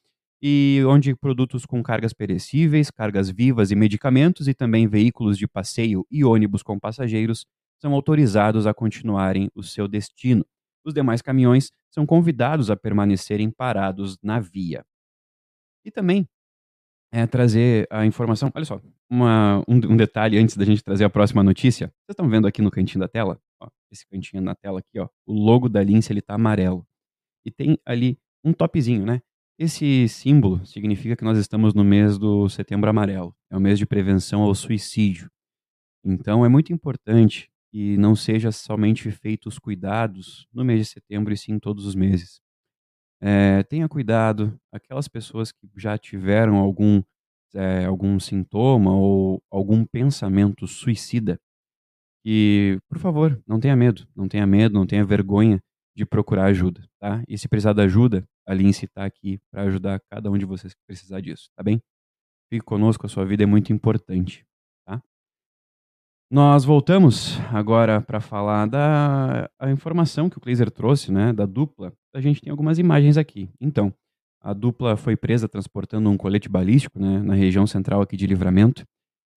e 0.43 0.83
onde 0.87 1.15
produtos 1.15 1.65
com 1.65 1.83
cargas 1.83 2.13
perecíveis, 2.13 2.91
cargas 2.91 3.31
vivas 3.31 3.71
e 3.71 3.77
medicamentos, 3.77 4.49
e 4.49 4.55
também 4.55 4.87
veículos 4.87 5.39
de 5.39 5.49
passeio 5.49 6.07
e 6.11 6.25
ônibus 6.25 6.63
com 6.63 6.79
passageiros 6.79 7.47
são 7.81 7.93
autorizados 7.93 8.67
a 8.67 8.75
continuarem 8.75 9.51
o 9.55 9.63
seu 9.63 9.89
destino. 9.89 10.45
Os 10.85 10.93
demais 10.93 11.23
caminhões 11.23 11.71
são 11.91 12.05
convidados 12.05 12.71
a 12.71 12.77
permanecerem 12.77 13.51
parados 13.51 14.19
na 14.23 14.39
via. 14.39 14.85
E 15.85 15.91
também 15.91 16.27
é, 17.13 17.27
trazer 17.27 17.87
a 17.91 18.05
informação. 18.05 18.51
Olha 18.55 18.65
só, 18.65 18.81
uma, 19.09 19.61
um, 19.69 19.77
um, 19.77 19.97
detalhe 19.97 20.37
antes 20.37 20.57
da 20.57 20.65
gente 20.65 20.83
trazer 20.83 21.05
a 21.05 21.11
próxima 21.11 21.43
notícia. 21.43 21.87
Vocês 21.87 22.11
estão 22.11 22.29
vendo 22.29 22.47
aqui 22.47 22.61
no 22.61 22.71
cantinho 22.71 23.01
da 23.01 23.09
tela? 23.09 23.41
Ó, 23.61 23.69
esse 23.93 24.05
cantinho 24.09 24.43
na 24.43 24.55
tela 24.55 24.81
aqui, 24.81 24.99
ó. 24.99 25.09
O 25.25 25.33
logo 25.33 25.69
da 25.69 25.83
Lince 25.83 26.13
ele 26.13 26.21
tá 26.21 26.35
amarelo. 26.35 26.85
E 27.45 27.51
tem 27.53 27.79
ali 27.87 28.19
um 28.43 28.53
topzinho, 28.53 29.07
né? 29.07 29.21
Esse 29.57 30.09
símbolo 30.09 30.67
significa 30.67 31.15
que 31.15 31.23
nós 31.23 31.39
estamos 31.39 31.75
no 31.75 31.85
mês 31.85 32.19
do 32.19 32.49
Setembro 32.49 32.91
Amarelo. 32.91 33.35
É 33.49 33.57
o 33.57 33.61
mês 33.61 33.79
de 33.79 33.87
prevenção 33.87 34.43
ao 34.43 34.53
suicídio. 34.53 35.31
Então 36.05 36.45
é 36.45 36.49
muito 36.49 36.73
importante 36.73 37.49
que 37.71 37.97
não 37.97 38.17
seja 38.17 38.51
somente 38.51 39.11
feitos 39.13 39.59
cuidados 39.59 40.47
no 40.53 40.65
mês 40.65 40.81
de 40.81 40.87
setembro 40.87 41.33
e 41.33 41.37
sim 41.37 41.59
todos 41.59 41.87
os 41.87 41.95
meses. 41.95 42.41
É, 43.21 43.63
tenha 43.63 43.89
cuidado, 43.89 44.59
aquelas 44.73 45.07
pessoas 45.07 45.53
que 45.53 45.69
já 45.77 45.97
tiveram 45.97 46.57
algum, 46.57 47.01
é, 47.55 47.85
algum 47.85 48.19
sintoma 48.19 48.93
ou 48.93 49.41
algum 49.51 49.85
pensamento 49.87 50.67
suicida, 50.67 51.41
que, 52.25 52.81
por 52.89 52.99
favor, 52.99 53.41
não 53.47 53.61
tenha 53.61 53.77
medo, 53.77 54.07
não 54.17 54.29
tenha 54.29 54.47
medo, 54.47 54.75
não 54.75 54.87
tenha 54.87 55.05
vergonha 55.05 55.61
de 55.97 56.05
procurar 56.05 56.47
ajuda, 56.47 56.89
tá? 56.99 57.23
E 57.29 57.39
se 57.39 57.49
precisar 57.49 57.73
de 57.73 57.83
ajuda, 57.83 58.27
a 58.47 58.55
Lince 58.55 58.85
está 58.87 59.05
aqui 59.05 59.39
para 59.51 59.63
ajudar 59.63 60.01
cada 60.11 60.31
um 60.31 60.39
de 60.39 60.45
vocês 60.45 60.75
que 60.75 60.81
precisar 60.87 61.21
disso, 61.21 61.49
tá 61.57 61.63
bem? 61.63 61.83
Fique 62.51 62.65
conosco, 62.65 63.07
a 63.07 63.09
sua 63.09 63.25
vida 63.25 63.43
é 63.43 63.47
muito 63.47 63.73
importante. 63.73 64.47
Nós 66.31 66.65
voltamos 66.65 67.39
agora 67.53 68.01
para 68.01 68.21
falar 68.21 68.67
da 68.67 69.49
a 69.57 69.71
informação 69.71 70.29
que 70.29 70.37
o 70.37 70.41
Kleiser 70.41 70.71
trouxe, 70.71 71.13
né, 71.13 71.33
da 71.33 71.47
dupla. 71.47 71.93
A 72.13 72.21
gente 72.21 72.41
tem 72.41 72.51
algumas 72.51 72.79
imagens 72.79 73.17
aqui. 73.17 73.49
Então, 73.61 73.95
a 74.43 74.53
dupla 74.53 74.97
foi 74.97 75.17
presa 75.17 75.49
transportando 75.49 76.11
um 76.11 76.17
colete 76.17 76.49
balístico 76.49 76.99
né, 76.99 77.21
na 77.21 77.35
região 77.35 77.67
central 77.67 78.03
aqui 78.03 78.17
de 78.17 78.27
Livramento. 78.27 78.85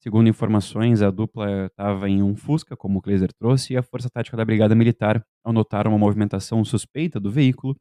Segundo 0.02 0.28
informações, 0.28 1.02
a 1.02 1.12
dupla 1.12 1.68
estava 1.68 2.10
em 2.10 2.24
um 2.24 2.36
Fusca, 2.36 2.76
como 2.76 3.00
o 3.00 3.02
Kleiser 3.02 3.32
trouxe, 3.34 3.74
e 3.74 3.78
a 3.78 3.84
Força 3.84 4.10
Tática 4.10 4.36
da 4.36 4.44
Brigada 4.44 4.74
Militar, 4.74 5.24
ao 5.44 5.54
notar 5.54 5.88
uma 5.88 5.98
movimentação 5.98 6.66
suspeita 6.66 7.20
do 7.20 7.30
veículo, 7.30 7.76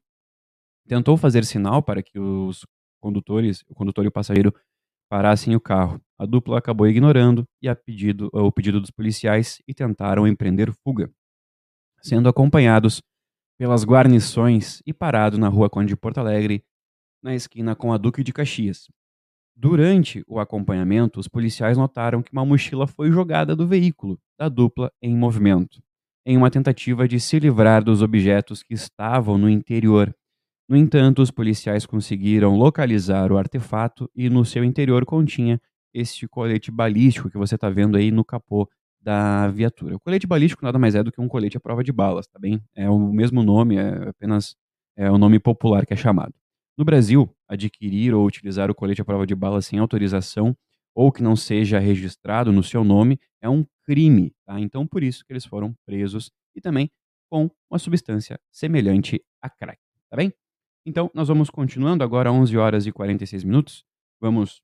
tentou 0.87 1.17
fazer 1.17 1.45
sinal 1.45 1.83
para 1.83 2.01
que 2.01 2.17
os 2.17 2.65
condutores, 2.99 3.63
o 3.69 3.75
condutor 3.75 4.05
e 4.05 4.07
o 4.07 4.11
passageiro 4.11 4.53
parassem 5.09 5.55
o 5.55 5.59
carro. 5.59 6.01
A 6.17 6.25
dupla 6.25 6.57
acabou 6.57 6.87
ignorando 6.87 7.45
e 7.61 7.69
a 7.69 7.75
pedido, 7.75 8.29
o 8.33 8.51
pedido 8.51 8.81
dos 8.81 8.89
policiais 8.89 9.61
e 9.67 9.73
tentaram 9.73 10.27
empreender 10.27 10.71
fuga, 10.83 11.11
sendo 12.01 12.27
acompanhados 12.27 13.01
pelas 13.57 13.83
guarnições 13.83 14.81
e 14.85 14.93
parado 14.93 15.37
na 15.37 15.47
rua 15.47 15.69
Conde 15.69 15.89
de 15.89 15.95
Porto 15.95 16.19
Alegre, 16.19 16.63
na 17.23 17.35
esquina 17.35 17.75
com 17.75 17.91
a 17.91 17.97
Duque 17.97 18.23
de 18.23 18.33
Caxias. 18.33 18.87
Durante 19.55 20.23
o 20.27 20.39
acompanhamento, 20.39 21.19
os 21.19 21.27
policiais 21.27 21.77
notaram 21.77 22.21
que 22.21 22.31
uma 22.31 22.45
mochila 22.45 22.85
foi 22.85 23.11
jogada 23.11 23.55
do 23.55 23.67
veículo 23.67 24.19
da 24.37 24.47
dupla 24.47 24.91
em 25.01 25.17
movimento, 25.17 25.81
em 26.25 26.37
uma 26.37 26.51
tentativa 26.51 27.07
de 27.07 27.19
se 27.19 27.39
livrar 27.39 27.83
dos 27.83 28.03
objetos 28.03 28.61
que 28.61 28.75
estavam 28.75 29.37
no 29.37 29.49
interior 29.49 30.15
no 30.69 30.75
entanto, 30.75 31.21
os 31.21 31.31
policiais 31.31 31.85
conseguiram 31.85 32.55
localizar 32.55 33.31
o 33.31 33.37
artefato 33.37 34.09
e 34.15 34.29
no 34.29 34.43
seu 34.43 34.63
interior 34.63 35.05
continha 35.05 35.61
este 35.93 36.27
colete 36.27 36.69
balístico 36.71 37.29
que 37.29 37.37
você 37.37 37.55
está 37.55 37.69
vendo 37.69 37.97
aí 37.97 38.11
no 38.11 38.23
capô 38.25 38.69
da 39.01 39.47
viatura. 39.49 39.95
O 39.95 39.99
colete 39.99 40.27
balístico 40.27 40.65
nada 40.65 40.77
mais 40.77 40.93
é 40.95 41.03
do 41.03 41.11
que 41.11 41.21
um 41.21 41.27
colete 41.27 41.57
à 41.57 41.59
prova 41.59 41.83
de 41.83 41.91
balas, 41.91 42.27
tá 42.27 42.37
bem? 42.39 42.61
É 42.75 42.89
o 42.89 42.99
mesmo 42.99 43.43
nome, 43.43 43.77
é 43.77 44.09
apenas 44.09 44.55
é 44.97 45.09
o 45.09 45.17
nome 45.17 45.39
popular 45.39 45.85
que 45.85 45.93
é 45.93 45.97
chamado. 45.97 46.33
No 46.77 46.83
Brasil, 46.83 47.29
adquirir 47.47 48.13
ou 48.13 48.25
utilizar 48.25 48.69
o 48.69 48.75
colete 48.75 49.01
à 49.01 49.05
prova 49.05 49.25
de 49.25 49.33
balas 49.35 49.65
sem 49.65 49.79
autorização 49.79 50.55
ou 50.93 51.11
que 51.11 51.23
não 51.23 51.35
seja 51.35 51.79
registrado 51.79 52.51
no 52.51 52.63
seu 52.63 52.83
nome 52.83 53.19
é 53.41 53.49
um 53.49 53.65
crime, 53.85 54.33
tá? 54.45 54.59
Então 54.59 54.85
por 54.85 55.03
isso 55.03 55.23
que 55.25 55.31
eles 55.31 55.45
foram 55.45 55.73
presos 55.85 56.29
e 56.55 56.59
também 56.61 56.89
com 57.29 57.49
uma 57.69 57.79
substância 57.79 58.39
semelhante 58.51 59.23
a 59.41 59.49
crack, 59.49 59.79
tá 60.09 60.17
bem? 60.17 60.33
Então, 60.87 61.11
nós 61.13 61.27
vamos 61.27 61.49
continuando 61.49 62.01
agora 62.01 62.31
11 62.31 62.57
horas 62.57 62.87
e 62.87 62.93
46 62.93 63.43
minutos. 63.43 63.83
Vamos 64.21 64.61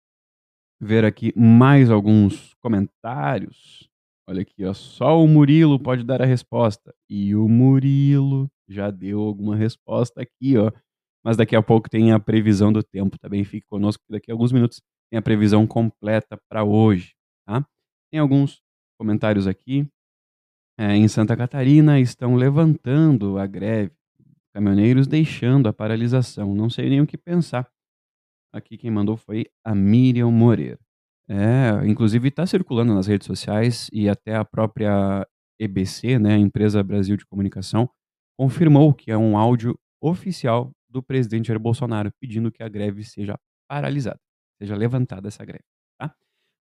ver 0.81 1.03
aqui 1.03 1.33
mais 1.37 1.91
alguns 1.91 2.53
comentários. 2.61 3.89
Olha 4.25 4.41
aqui, 4.41 4.63
ó, 4.63 4.73
só 4.73 5.21
o 5.21 5.27
Murilo 5.27 5.77
pode 5.77 6.05
dar 6.05 6.21
a 6.21 6.25
resposta. 6.25 6.95
E 7.09 7.35
o 7.35 7.49
Murilo 7.49 8.49
já 8.69 8.89
deu 8.89 9.19
alguma 9.19 9.57
resposta 9.57 10.21
aqui, 10.21 10.57
ó. 10.57 10.71
Mas 11.25 11.35
daqui 11.35 11.57
a 11.57 11.61
pouco 11.61 11.89
tem 11.89 12.13
a 12.13 12.19
previsão 12.21 12.71
do 12.71 12.81
tempo, 12.81 13.19
tá 13.19 13.27
bem? 13.27 13.43
Fique 13.43 13.67
conosco, 13.67 14.01
daqui 14.09 14.31
a 14.31 14.33
alguns 14.33 14.53
minutos 14.53 14.81
tem 15.11 15.17
a 15.17 15.21
previsão 15.21 15.67
completa 15.67 16.39
para 16.47 16.63
hoje, 16.63 17.15
tá? 17.45 17.67
Tem 18.09 18.21
alguns 18.21 18.61
comentários 18.97 19.45
aqui. 19.45 19.85
É, 20.79 20.95
em 20.95 21.09
Santa 21.09 21.35
Catarina 21.35 21.99
estão 21.99 22.33
levantando 22.33 23.37
a 23.37 23.45
greve 23.45 23.91
Caminhoneiros 24.53 25.07
deixando 25.07 25.67
a 25.67 25.73
paralisação. 25.73 26.53
Não 26.53 26.69
sei 26.69 26.89
nem 26.89 27.01
o 27.01 27.07
que 27.07 27.17
pensar. 27.17 27.67
Aqui 28.53 28.77
quem 28.77 28.91
mandou 28.91 29.17
foi 29.17 29.47
a 29.63 29.73
Miriam 29.73 30.29
Moreira. 30.29 30.79
É, 31.27 31.87
inclusive 31.87 32.27
está 32.27 32.45
circulando 32.45 32.93
nas 32.93 33.07
redes 33.07 33.25
sociais 33.25 33.89
e 33.91 34.07
até 34.07 34.35
a 34.35 34.45
própria 34.45 35.27
EBC, 35.59 36.19
né, 36.19 36.37
Empresa 36.37 36.83
Brasil 36.83 37.17
de 37.17 37.25
Comunicação, 37.25 37.89
confirmou 38.37 38.93
que 38.93 39.09
é 39.09 39.17
um 39.17 39.37
áudio 39.37 39.79
oficial 40.01 40.71
do 40.89 41.01
presidente 41.01 41.47
Jair 41.47 41.59
Bolsonaro 41.59 42.11
pedindo 42.19 42.51
que 42.51 42.61
a 42.61 42.69
greve 42.69 43.03
seja 43.03 43.39
paralisada, 43.67 44.19
seja 44.61 44.75
levantada 44.75 45.29
essa 45.29 45.43
greve. 45.43 45.63
Tá? 45.99 46.13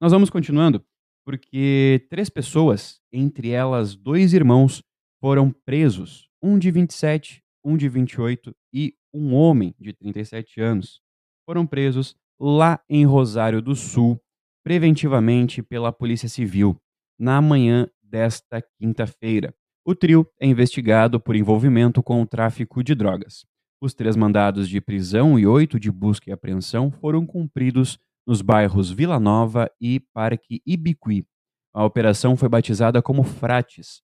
Nós 0.00 0.12
vamos 0.12 0.30
continuando 0.30 0.84
porque 1.24 2.06
três 2.08 2.28
pessoas, 2.28 3.00
entre 3.12 3.50
elas 3.50 3.96
dois 3.96 4.32
irmãos, 4.32 4.82
foram 5.20 5.50
presos, 5.64 6.28
um 6.42 6.58
de 6.58 6.70
27 6.70 7.42
um 7.64 7.76
de 7.76 7.88
28 7.88 8.54
e 8.72 8.94
um 9.12 9.34
homem 9.34 9.74
de 9.78 9.92
37 9.92 10.60
anos 10.60 11.00
foram 11.44 11.66
presos 11.66 12.16
lá 12.40 12.80
em 12.88 13.04
Rosário 13.04 13.60
do 13.60 13.74
Sul, 13.74 14.20
preventivamente 14.64 15.62
pela 15.62 15.92
Polícia 15.92 16.28
Civil, 16.28 16.76
na 17.18 17.40
manhã 17.40 17.88
desta 18.02 18.62
quinta-feira. 18.78 19.54
O 19.84 19.94
trio 19.94 20.26
é 20.38 20.46
investigado 20.46 21.20
por 21.20 21.34
envolvimento 21.36 22.02
com 22.02 22.22
o 22.22 22.26
tráfico 22.26 22.82
de 22.82 22.94
drogas. 22.94 23.44
Os 23.82 23.94
três 23.94 24.14
mandados 24.14 24.68
de 24.68 24.80
prisão 24.80 25.38
e 25.38 25.46
oito 25.46 25.80
de 25.80 25.90
busca 25.90 26.28
e 26.28 26.32
apreensão 26.32 26.90
foram 26.90 27.26
cumpridos 27.26 27.98
nos 28.26 28.42
bairros 28.42 28.90
Vila 28.90 29.18
Nova 29.18 29.70
e 29.80 30.00
Parque 30.12 30.62
Ibiqui. 30.66 31.26
A 31.74 31.84
operação 31.84 32.36
foi 32.36 32.48
batizada 32.48 33.00
como 33.00 33.22
Frates, 33.22 34.02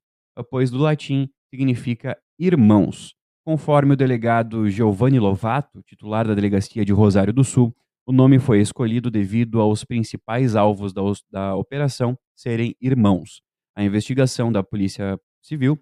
pois 0.51 0.71
do 0.71 0.79
latim 0.79 1.29
significa 1.51 2.19
irmãos. 2.39 3.16
Conforme 3.47 3.93
o 3.93 3.97
delegado 3.97 4.69
Giovanni 4.69 5.21
Lovato, 5.21 5.81
titular 5.85 6.27
da 6.27 6.35
delegacia 6.35 6.85
de 6.85 6.93
Rosário 6.93 7.33
do 7.33 7.45
Sul, 7.45 7.73
o 8.05 8.11
nome 8.11 8.41
foi 8.41 8.61
escolhido 8.61 9.09
devido 9.09 9.61
aos 9.61 9.85
principais 9.85 10.57
alvos 10.57 10.93
da, 10.93 11.01
da 11.31 11.55
operação 11.55 12.19
serem 12.35 12.75
irmãos. 12.81 13.41
A 13.77 13.85
investigação 13.85 14.51
da 14.51 14.65
Polícia 14.65 15.17
Civil 15.41 15.81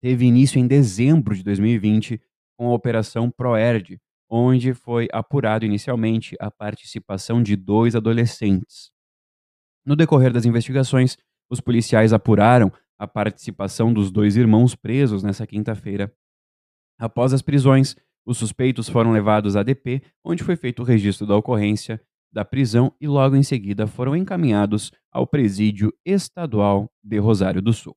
teve 0.00 0.24
início 0.24 0.58
em 0.58 0.66
dezembro 0.66 1.34
de 1.34 1.42
2020 1.42 2.18
com 2.58 2.70
a 2.70 2.74
Operação 2.74 3.30
Proerd, 3.30 4.00
onde 4.30 4.72
foi 4.72 5.06
apurado 5.12 5.66
inicialmente 5.66 6.34
a 6.40 6.50
participação 6.50 7.42
de 7.42 7.56
dois 7.56 7.94
adolescentes. 7.94 8.90
No 9.84 9.94
decorrer 9.94 10.32
das 10.32 10.46
investigações, 10.46 11.18
os 11.50 11.60
policiais 11.60 12.14
apuraram 12.14 12.72
a 12.98 13.06
participação 13.06 13.92
dos 13.92 14.10
dois 14.10 14.34
irmãos 14.34 14.74
presos 14.74 15.22
nessa 15.22 15.46
quinta-feira. 15.46 16.10
Após 17.00 17.32
as 17.32 17.40
prisões, 17.40 17.96
os 18.26 18.36
suspeitos 18.36 18.86
foram 18.86 19.10
levados 19.10 19.56
à 19.56 19.62
DP, 19.62 20.02
onde 20.22 20.44
foi 20.44 20.54
feito 20.54 20.82
o 20.82 20.84
registro 20.84 21.26
da 21.26 21.34
ocorrência 21.34 21.98
da 22.30 22.44
prisão 22.44 22.94
e 23.00 23.08
logo 23.08 23.34
em 23.34 23.42
seguida 23.42 23.86
foram 23.86 24.14
encaminhados 24.14 24.92
ao 25.10 25.26
presídio 25.26 25.92
estadual 26.04 26.88
de 27.02 27.18
Rosário 27.18 27.62
do 27.62 27.72
Sul. 27.72 27.96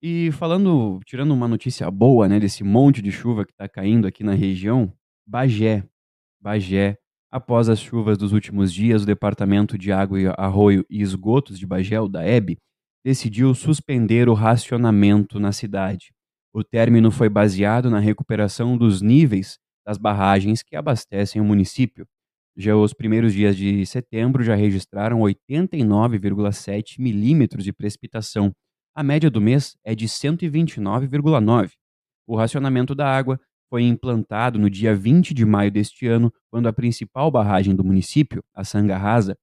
E 0.00 0.30
falando, 0.32 1.00
tirando 1.04 1.34
uma 1.34 1.48
notícia 1.48 1.90
boa, 1.90 2.28
né, 2.28 2.38
desse 2.38 2.62
monte 2.62 3.02
de 3.02 3.10
chuva 3.10 3.44
que 3.44 3.50
está 3.50 3.68
caindo 3.68 4.06
aqui 4.06 4.22
na 4.22 4.32
região, 4.32 4.92
Bagé, 5.26 5.84
Bagé, 6.40 6.96
após 7.30 7.68
as 7.68 7.80
chuvas 7.80 8.16
dos 8.16 8.32
últimos 8.32 8.72
dias, 8.72 9.02
o 9.02 9.06
Departamento 9.06 9.76
de 9.76 9.90
Água, 9.90 10.20
e 10.20 10.26
Arroio 10.28 10.86
e 10.88 11.02
Esgotos 11.02 11.58
de 11.58 11.66
Bagé, 11.66 12.00
o 12.00 12.08
DAEB, 12.08 12.56
decidiu 13.04 13.52
suspender 13.54 14.28
o 14.28 14.34
racionamento 14.34 15.40
na 15.40 15.50
cidade. 15.50 16.12
O 16.52 16.64
término 16.64 17.10
foi 17.10 17.28
baseado 17.28 17.90
na 17.90 17.98
recuperação 17.98 18.76
dos 18.76 19.02
níveis 19.02 19.58
das 19.86 19.98
barragens 19.98 20.62
que 20.62 20.76
abastecem 20.76 21.40
o 21.40 21.44
município. 21.44 22.06
Já 22.56 22.74
os 22.74 22.92
primeiros 22.92 23.32
dias 23.32 23.56
de 23.56 23.86
setembro 23.86 24.42
já 24.42 24.54
registraram 24.54 25.20
89,7 25.20 26.98
milímetros 26.98 27.64
de 27.64 27.72
precipitação. 27.72 28.52
A 28.94 29.02
média 29.02 29.30
do 29.30 29.40
mês 29.40 29.76
é 29.84 29.94
de 29.94 30.06
129,9. 30.08 31.70
O 32.26 32.36
racionamento 32.36 32.94
da 32.94 33.08
água 33.08 33.40
foi 33.70 33.82
implantado 33.82 34.58
no 34.58 34.68
dia 34.68 34.94
20 34.94 35.32
de 35.32 35.44
maio 35.44 35.70
deste 35.70 36.06
ano, 36.06 36.32
quando 36.50 36.66
a 36.66 36.72
principal 36.72 37.30
barragem 37.30 37.76
do 37.76 37.84
município, 37.84 38.42
a 38.54 38.64
Sangarrasa, 38.64 39.36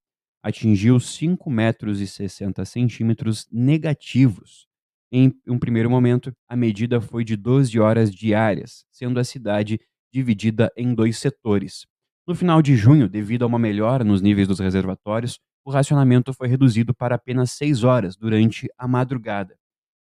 atingiu 0.43 0.99
5 0.99 1.49
metros 1.49 1.99
60 2.07 2.65
centímetros 2.65 3.47
negativos. 3.51 4.67
Em 5.11 5.33
um 5.47 5.59
primeiro 5.59 5.89
momento, 5.89 6.33
a 6.49 6.55
medida 6.55 6.99
foi 6.99 7.23
de 7.23 7.35
12 7.35 7.79
horas 7.79 8.13
diárias, 8.13 8.85
sendo 8.91 9.19
a 9.19 9.23
cidade 9.23 9.79
dividida 10.11 10.71
em 10.75 10.93
dois 10.93 11.17
setores. 11.17 11.85
No 12.27 12.33
final 12.33 12.61
de 12.61 12.75
junho, 12.75 13.07
devido 13.07 13.43
a 13.43 13.47
uma 13.47 13.59
melhora 13.59 14.03
nos 14.03 14.21
níveis 14.21 14.47
dos 14.47 14.59
reservatórios, 14.59 15.39
o 15.63 15.71
racionamento 15.71 16.33
foi 16.33 16.47
reduzido 16.47 16.93
para 16.93 17.15
apenas 17.15 17.51
6 17.51 17.83
horas 17.83 18.15
durante 18.15 18.67
a 18.77 18.87
madrugada. 18.87 19.55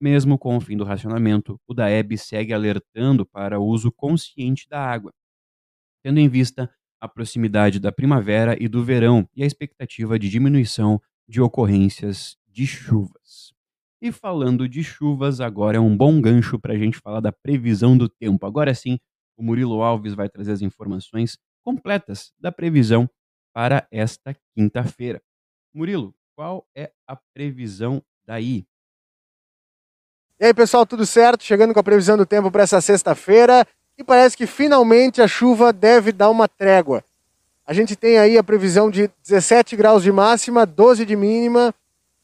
Mesmo 0.02 0.38
com 0.38 0.58
o 0.58 0.62
fim 0.62 0.78
do 0.78 0.84
racionamento, 0.84 1.60
o 1.68 1.74
DAEB 1.74 2.18
segue 2.18 2.54
alertando 2.54 3.26
para 3.26 3.60
o 3.60 3.66
uso 3.66 3.92
consciente 3.92 4.68
da 4.70 4.80
água, 4.80 5.14
tendo 6.04 6.20
em 6.20 6.30
vista 6.30 6.70
a 7.02 7.08
proximidade 7.08 7.80
da 7.80 7.92
primavera 7.92 8.56
e 8.62 8.68
do 8.68 8.84
verão 8.84 9.28
e 9.36 9.44
a 9.44 9.46
expectativa 9.46 10.20
de 10.20 10.30
diminuição 10.30 11.02
de 11.28 11.42
ocorrências 11.42 12.38
de 12.48 12.68
chuvas. 12.68 13.25
E 14.02 14.12
falando 14.12 14.68
de 14.68 14.84
chuvas, 14.84 15.40
agora 15.40 15.78
é 15.78 15.80
um 15.80 15.96
bom 15.96 16.20
gancho 16.22 16.60
para 16.60 16.74
a 16.74 16.78
gente 16.78 17.00
falar 17.00 17.22
da 17.22 17.32
previsão 17.32 17.98
do 17.98 18.10
tempo. 18.10 18.46
Agora 18.46 18.74
sim, 18.74 19.00
o 19.38 19.44
Murilo 19.44 19.82
Alves 19.82 20.14
vai 20.14 20.30
trazer 20.30 20.52
as 20.52 20.62
informações 20.62 21.38
completas 21.64 22.34
da 22.40 22.52
previsão 22.52 23.10
para 23.54 23.88
esta 23.90 24.36
quinta-feira. 24.54 25.22
Murilo, 25.74 26.14
qual 26.36 26.68
é 26.76 26.92
a 27.08 27.18
previsão 27.34 28.04
daí? 28.26 28.66
E 30.38 30.46
aí, 30.46 30.54
pessoal, 30.54 30.86
tudo 30.86 31.06
certo? 31.06 31.44
Chegando 31.44 31.74
com 31.74 31.80
a 31.80 31.84
previsão 31.84 32.18
do 32.18 32.26
tempo 32.26 32.52
para 32.52 32.64
essa 32.64 32.82
sexta-feira 32.82 33.66
e 33.98 34.04
parece 34.04 34.36
que 34.36 34.46
finalmente 34.46 35.22
a 35.22 35.28
chuva 35.28 35.72
deve 35.72 36.12
dar 36.12 36.30
uma 36.30 36.48
trégua. 36.48 37.04
A 37.66 37.74
gente 37.74 37.96
tem 37.96 38.18
aí 38.18 38.38
a 38.38 38.44
previsão 38.44 38.92
de 38.92 39.10
17 39.24 39.76
graus 39.78 40.04
de 40.04 40.12
máxima, 40.12 40.66
12 40.66 41.06
de 41.06 41.16
mínima 41.16 41.74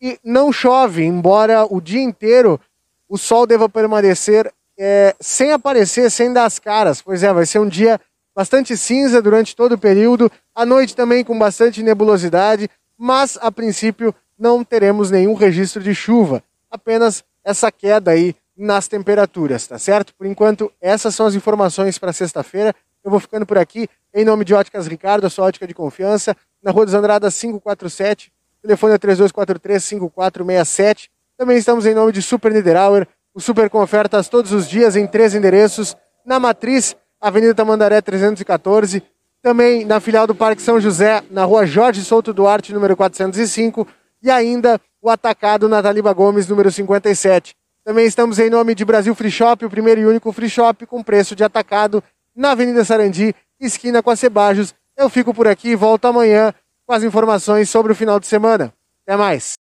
e 0.01 0.19
não 0.23 0.51
chove, 0.51 1.03
embora 1.03 1.65
o 1.69 1.79
dia 1.79 2.01
inteiro 2.01 2.59
o 3.07 3.17
sol 3.17 3.45
deva 3.45 3.69
permanecer 3.69 4.51
é, 4.77 5.15
sem 5.19 5.51
aparecer, 5.51 6.09
sem 6.09 6.33
dar 6.33 6.45
as 6.45 6.57
caras. 6.57 7.01
Pois 7.01 7.23
é, 7.23 7.31
vai 7.31 7.45
ser 7.45 7.59
um 7.59 7.67
dia 7.67 7.99
bastante 8.35 8.75
cinza 8.75 9.21
durante 9.21 9.55
todo 9.55 9.73
o 9.73 9.77
período, 9.77 10.31
à 10.55 10.65
noite 10.65 10.95
também 10.95 11.23
com 11.23 11.37
bastante 11.37 11.83
nebulosidade, 11.83 12.69
mas 12.97 13.37
a 13.41 13.51
princípio 13.51 14.15
não 14.39 14.63
teremos 14.63 15.11
nenhum 15.11 15.33
registro 15.33 15.83
de 15.83 15.93
chuva, 15.93 16.43
apenas 16.69 17.23
essa 17.43 17.71
queda 17.71 18.11
aí 18.11 18.35
nas 18.57 18.87
temperaturas, 18.87 19.67
tá 19.67 19.77
certo? 19.77 20.13
Por 20.15 20.25
enquanto, 20.25 20.71
essas 20.79 21.13
são 21.13 21.25
as 21.25 21.35
informações 21.35 21.97
para 21.97 22.13
sexta-feira. 22.13 22.73
Eu 23.03 23.11
vou 23.11 23.19
ficando 23.19 23.45
por 23.45 23.57
aqui, 23.57 23.87
em 24.13 24.23
nome 24.23 24.45
de 24.45 24.53
Óticas 24.53 24.87
Ricardo, 24.87 25.25
a 25.25 25.29
sua 25.29 25.45
ótica 25.45 25.67
de 25.67 25.73
confiança, 25.73 26.35
na 26.61 26.71
Rua 26.71 26.85
dos 26.85 26.93
Andradas 26.93 27.39
547, 27.39 28.31
telefone 28.61 28.93
é 28.93 28.97
3243-5467. 28.97 31.09
Também 31.37 31.57
estamos 31.57 31.85
em 31.85 31.93
nome 31.93 32.11
de 32.11 32.21
Super 32.21 32.53
Niederauer, 32.53 33.07
o 33.33 33.41
Super 33.41 33.69
com 33.69 33.81
ofertas 33.81 34.29
todos 34.29 34.51
os 34.51 34.69
dias 34.69 34.95
em 34.95 35.07
três 35.07 35.33
endereços, 35.33 35.97
na 36.25 36.39
Matriz, 36.39 36.95
Avenida 37.19 37.55
Tamandaré 37.55 38.01
314, 38.01 39.03
também 39.41 39.85
na 39.85 39.99
filial 39.99 40.27
do 40.27 40.35
Parque 40.35 40.61
São 40.61 40.79
José, 40.79 41.23
na 41.31 41.43
rua 41.43 41.65
Jorge 41.65 42.03
Souto 42.03 42.33
Duarte, 42.33 42.73
número 42.73 42.95
405, 42.95 43.87
e 44.21 44.29
ainda 44.29 44.79
o 45.01 45.09
atacado 45.09 45.67
na 45.67 45.81
Taliba 45.81 46.13
Gomes, 46.13 46.47
número 46.47 46.71
57. 46.71 47.55
Também 47.83 48.05
estamos 48.05 48.37
em 48.37 48.49
nome 48.49 48.75
de 48.75 48.85
Brasil 48.85 49.15
Free 49.15 49.31
Shop, 49.31 49.65
o 49.65 49.69
primeiro 49.69 50.01
e 50.01 50.05
único 50.05 50.31
free 50.31 50.49
shop 50.49 50.85
com 50.85 51.01
preço 51.01 51.35
de 51.35 51.43
atacado 51.43 52.03
na 52.35 52.51
Avenida 52.51 52.85
Sarandi, 52.85 53.33
esquina 53.59 54.03
com 54.03 54.11
a 54.11 54.15
Cebajos. 54.15 54.75
Eu 54.95 55.09
fico 55.09 55.33
por 55.33 55.47
aqui 55.47 55.69
e 55.69 55.75
volto 55.75 56.05
amanhã 56.05 56.53
com 56.91 56.95
as 56.95 57.03
informações 57.05 57.69
sobre 57.69 57.93
o 57.93 57.95
final 57.95 58.19
de 58.19 58.27
semana. 58.27 58.73
Até 59.03 59.15
mais. 59.15 59.53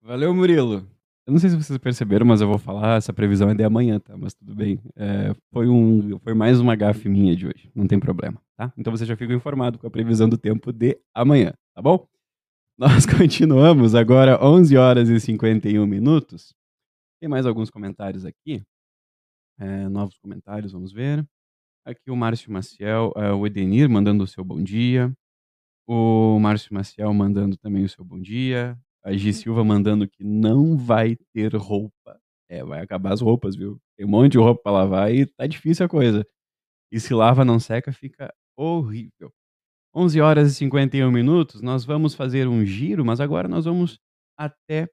Valeu, 0.00 0.34
Murilo. 0.34 0.88
Eu 1.26 1.32
não 1.32 1.38
sei 1.38 1.50
se 1.50 1.56
vocês 1.56 1.78
perceberam, 1.78 2.24
mas 2.24 2.40
eu 2.40 2.48
vou 2.48 2.56
falar, 2.56 2.96
essa 2.96 3.12
previsão 3.12 3.50
é 3.50 3.54
de 3.54 3.62
amanhã, 3.62 4.00
tá? 4.00 4.16
Mas 4.16 4.32
tudo 4.32 4.54
bem. 4.54 4.80
É, 4.96 5.34
foi, 5.52 5.68
um, 5.68 6.18
foi 6.20 6.32
mais 6.32 6.58
uma 6.58 6.74
gafe 6.74 7.06
minha 7.06 7.36
de 7.36 7.46
hoje, 7.46 7.70
não 7.74 7.86
tem 7.86 8.00
problema, 8.00 8.40
tá? 8.56 8.72
Então 8.78 8.90
você 8.90 9.04
já 9.04 9.14
fica 9.14 9.34
informado 9.34 9.78
com 9.78 9.86
a 9.86 9.90
previsão 9.90 10.26
do 10.26 10.38
tempo 10.38 10.72
de 10.72 10.98
amanhã, 11.14 11.52
tá 11.74 11.82
bom? 11.82 12.08
Nós 12.78 13.04
continuamos 13.04 13.94
agora 13.94 14.42
11 14.42 14.74
horas 14.74 15.10
e 15.10 15.20
51 15.20 15.86
minutos. 15.86 16.54
Tem 17.20 17.28
mais 17.28 17.44
alguns 17.44 17.68
comentários 17.68 18.24
aqui. 18.24 18.62
É, 19.60 19.86
novos 19.90 20.16
comentários, 20.16 20.72
vamos 20.72 20.92
ver. 20.92 21.28
Aqui 21.88 22.10
o 22.10 22.16
Márcio 22.16 22.52
Maciel, 22.52 23.14
é, 23.16 23.32
o 23.32 23.46
Edenir 23.46 23.88
mandando 23.88 24.22
o 24.22 24.26
seu 24.26 24.44
bom 24.44 24.62
dia. 24.62 25.10
O 25.86 26.38
Márcio 26.38 26.74
Maciel 26.74 27.14
mandando 27.14 27.56
também 27.56 27.82
o 27.82 27.88
seu 27.88 28.04
bom 28.04 28.20
dia. 28.20 28.78
A 29.02 29.14
Gi 29.14 29.32
Silva 29.32 29.64
mandando 29.64 30.06
que 30.06 30.22
não 30.22 30.76
vai 30.76 31.16
ter 31.32 31.56
roupa. 31.56 32.20
É, 32.46 32.62
vai 32.62 32.82
acabar 32.82 33.14
as 33.14 33.22
roupas, 33.22 33.56
viu? 33.56 33.80
Tem 33.96 34.04
um 34.04 34.10
monte 34.10 34.32
de 34.32 34.38
roupa 34.38 34.60
para 34.64 34.72
lavar 34.72 35.14
e 35.14 35.24
tá 35.24 35.46
difícil 35.46 35.86
a 35.86 35.88
coisa. 35.88 36.26
E 36.92 37.00
se 37.00 37.14
lava 37.14 37.42
não 37.42 37.58
seca, 37.58 37.90
fica 37.90 38.30
horrível. 38.54 39.32
11 39.94 40.20
horas 40.20 40.52
e 40.52 40.54
51 40.56 41.10
minutos, 41.10 41.62
nós 41.62 41.86
vamos 41.86 42.14
fazer 42.14 42.46
um 42.46 42.66
giro, 42.66 43.02
mas 43.02 43.18
agora 43.18 43.48
nós 43.48 43.64
vamos 43.64 43.98
até 44.36 44.90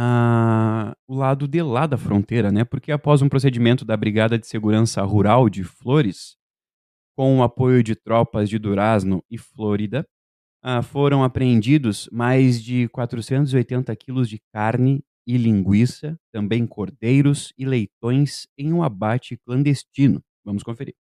ah, 0.00 0.94
o 1.08 1.14
lado 1.16 1.48
de 1.48 1.60
lá 1.60 1.84
da 1.84 1.98
fronteira, 1.98 2.52
né? 2.52 2.64
Porque 2.64 2.92
após 2.92 3.20
um 3.20 3.28
procedimento 3.28 3.84
da 3.84 3.96
Brigada 3.96 4.38
de 4.38 4.46
Segurança 4.46 5.02
Rural 5.02 5.50
de 5.50 5.64
Flores, 5.64 6.36
com 7.16 7.40
o 7.40 7.42
apoio 7.42 7.82
de 7.82 7.96
tropas 7.96 8.48
de 8.48 8.60
Durazno 8.60 9.24
e 9.28 9.36
Flórida, 9.36 10.06
ah, 10.62 10.82
foram 10.82 11.24
apreendidos 11.24 12.08
mais 12.12 12.62
de 12.62 12.88
480 12.90 13.94
quilos 13.96 14.28
de 14.28 14.38
carne 14.54 15.02
e 15.26 15.36
linguiça, 15.36 16.16
também 16.32 16.64
cordeiros 16.64 17.52
e 17.58 17.64
leitões 17.66 18.46
em 18.56 18.72
um 18.72 18.84
abate 18.84 19.36
clandestino. 19.44 20.22
Vamos 20.44 20.62
conferir. 20.62 20.94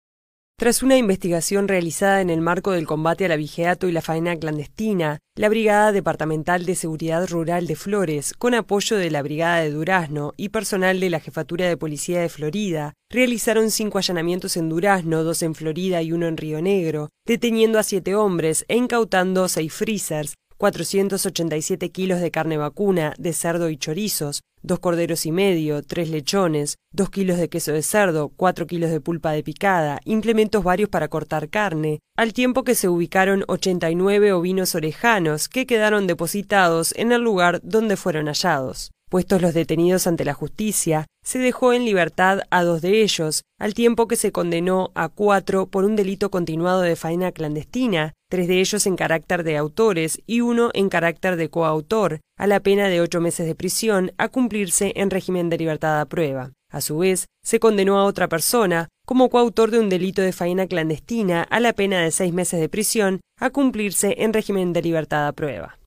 Tras 0.58 0.84
una 0.84 0.96
investigación 0.96 1.68
realizada 1.68 2.22
en 2.22 2.30
el 2.30 2.40
marco 2.40 2.72
del 2.72 2.88
combate 2.88 3.26
al 3.26 3.34
abigeato 3.34 3.90
y 3.90 3.92
la 3.92 4.02
faena 4.02 4.38
clandestina, 4.38 5.20
la 5.36 5.50
Brigada 5.50 5.92
Departamental 5.92 6.66
de 6.66 6.76
Seguridad 6.76 7.28
Rural 7.28 7.68
de 7.68 7.76
Flores, 7.76 8.34
con 8.34 8.54
apoyo 8.54 8.96
de 8.96 9.12
la 9.12 9.22
Brigada 9.22 9.60
de 9.60 9.72
Durazno 9.72 10.32
y 10.38 10.48
personal 10.48 11.02
de 11.02 11.10
la 11.10 11.20
Jefatura 11.20 11.68
de 11.68 11.76
Policía 11.76 12.22
de 12.22 12.30
Florida, 12.30 12.94
realizaron 13.10 13.70
cinco 13.70 13.98
allanamientos 13.98 14.56
en 14.56 14.70
Durazno, 14.70 15.26
dos 15.26 15.44
en 15.44 15.56
Florida 15.56 16.02
y 16.02 16.14
uno 16.14 16.26
en 16.26 16.38
Río 16.38 16.62
Negro, 16.62 17.10
deteniendo 17.26 17.78
a 17.78 17.84
siete 17.84 18.16
hombres 18.16 18.64
e 18.70 18.78
incautando 18.78 19.50
seis 19.50 19.74
freezers, 19.74 20.36
487 20.58 21.92
kilos 21.92 22.22
de 22.22 22.32
carne 22.32 22.58
vacuna, 22.58 23.14
de 23.18 23.34
cerdo 23.34 23.70
y 23.70 23.78
chorizos, 23.78 24.42
dos 24.62 24.80
corderos 24.80 25.26
y 25.26 25.32
medio, 25.32 25.84
tres 25.84 26.10
lechones, 26.10 26.78
dos 26.92 27.10
kilos 27.10 27.38
de 27.38 27.50
queso 27.50 27.72
de 27.72 27.84
cerdo, 27.84 28.30
cuatro 28.30 28.66
kilos 28.68 28.90
de 28.90 29.02
pulpa 29.02 29.32
de 29.32 29.44
picada, 29.44 30.00
implementos 30.06 30.64
varios 30.64 30.90
para 30.90 31.08
cortar 31.08 31.50
carne, 31.50 32.00
al 32.18 32.34
tiempo 32.34 32.64
que 32.64 32.76
se 32.76 32.90
ubicaron 32.90 33.44
89 33.48 34.34
ovinos 34.34 34.76
orejanos 34.76 35.50
que 35.50 35.66
quedaron 35.66 36.08
depositados 36.08 36.94
en 36.96 37.12
el 37.12 37.22
lugar 37.22 37.60
donde 37.64 37.98
fueron 37.98 38.28
hallados. 38.28 38.92
Puestos 39.16 39.42
los 39.42 39.54
detenidos 39.54 40.08
ante 40.08 40.26
la 40.26 40.34
justicia, 40.34 41.06
se 41.24 41.40
dejó 41.40 41.72
en 41.72 41.86
libertad 41.86 42.42
a 42.50 42.66
dos 42.66 42.82
de 42.82 43.02
ellos, 43.02 43.44
al 43.58 43.74
tiempo 43.74 44.10
que 44.10 44.18
se 44.18 44.34
condenó 44.34 44.92
a 44.94 45.08
cuatro 45.08 45.68
por 45.68 45.86
un 45.86 45.96
delito 45.96 46.30
continuado 46.30 46.82
de 46.82 46.98
faena 46.98 47.32
clandestina, 47.32 48.12
tres 48.30 48.50
de 48.50 48.60
ellos 48.60 48.86
en 48.86 48.98
carácter 48.98 49.46
de 49.46 49.56
autores 49.56 50.22
y 50.28 50.42
uno 50.42 50.70
en 50.74 50.90
carácter 50.90 51.38
de 51.38 51.50
coautor, 51.50 52.20
a 52.38 52.46
la 52.46 52.60
pena 52.60 52.90
de 52.90 53.00
ocho 53.00 53.22
meses 53.22 53.48
de 53.48 53.56
prisión 53.56 54.12
a 54.18 54.28
cumplirse 54.28 54.92
en 54.98 55.10
régimen 55.10 55.50
de 55.50 55.60
libertad 55.60 56.02
a 56.02 56.06
prueba. 56.08 56.52
A 56.70 56.82
su 56.82 56.98
vez, 56.98 57.28
se 57.42 57.62
condenó 57.62 57.98
a 57.98 58.04
otra 58.04 58.28
persona 58.28 58.90
como 59.08 59.30
coautor 59.30 59.72
de 59.72 59.80
un 59.80 59.88
delito 59.88 60.24
de 60.24 60.34
faena 60.34 60.68
clandestina 60.68 61.44
a 61.44 61.62
la 61.62 61.72
pena 61.72 62.02
de 62.02 62.12
seis 62.12 62.34
meses 62.34 62.60
de 62.60 62.68
prisión 62.68 63.22
a 63.40 63.50
cumplirse 63.50 64.16
en 64.18 64.34
régimen 64.34 64.74
de 64.74 64.82
libertad 64.82 65.30
a 65.30 65.32
prueba. 65.32 65.78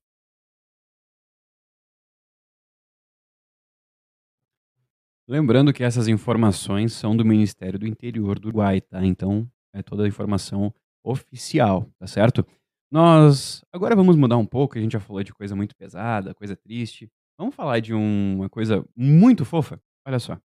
Lembrando 5.28 5.74
que 5.74 5.84
essas 5.84 6.08
informações 6.08 6.94
são 6.94 7.14
do 7.14 7.22
Ministério 7.22 7.78
do 7.78 7.86
Interior 7.86 8.38
do 8.38 8.48
Uruguai, 8.48 8.80
tá? 8.80 9.04
Então 9.04 9.46
é 9.74 9.82
toda 9.82 10.04
a 10.04 10.08
informação 10.08 10.72
oficial, 11.04 11.86
tá 11.98 12.06
certo? 12.06 12.46
Nós 12.90 13.62
agora 13.70 13.94
vamos 13.94 14.16
mudar 14.16 14.38
um 14.38 14.46
pouco, 14.46 14.78
a 14.78 14.80
gente 14.80 14.92
já 14.92 15.00
falou 15.00 15.22
de 15.22 15.34
coisa 15.34 15.54
muito 15.54 15.76
pesada, 15.76 16.34
coisa 16.34 16.56
triste. 16.56 17.10
Vamos 17.38 17.54
falar 17.54 17.80
de 17.80 17.92
um, 17.92 18.36
uma 18.36 18.48
coisa 18.48 18.82
muito 18.96 19.44
fofa. 19.44 19.78
Olha 20.06 20.18
só. 20.18 20.40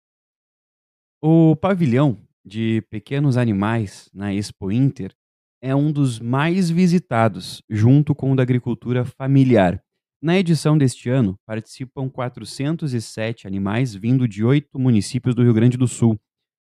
O 1.22 1.56
pavilhão 1.56 2.18
de 2.46 2.82
pequenos 2.90 3.38
animais 3.38 4.10
na 4.14 4.34
Expo 4.34 4.70
Inter 4.70 5.16
é 5.62 5.74
um 5.74 5.94
dos 5.94 6.20
mais 6.20 6.70
visitados, 6.70 7.64
junto 7.70 8.14
com 8.14 8.34
o 8.34 8.36
da 8.36 8.44
agricultura 8.44 9.06
familiar. 9.06 9.82
Na 10.24 10.40
edição 10.40 10.78
deste 10.78 11.10
ano, 11.10 11.38
participam 11.46 12.08
407 12.08 13.46
animais 13.46 13.94
vindo 13.94 14.26
de 14.26 14.42
oito 14.42 14.80
municípios 14.80 15.36
do 15.36 15.44
Rio 15.44 15.54
Grande 15.54 15.76
do 15.76 15.86
Sul, 15.86 16.18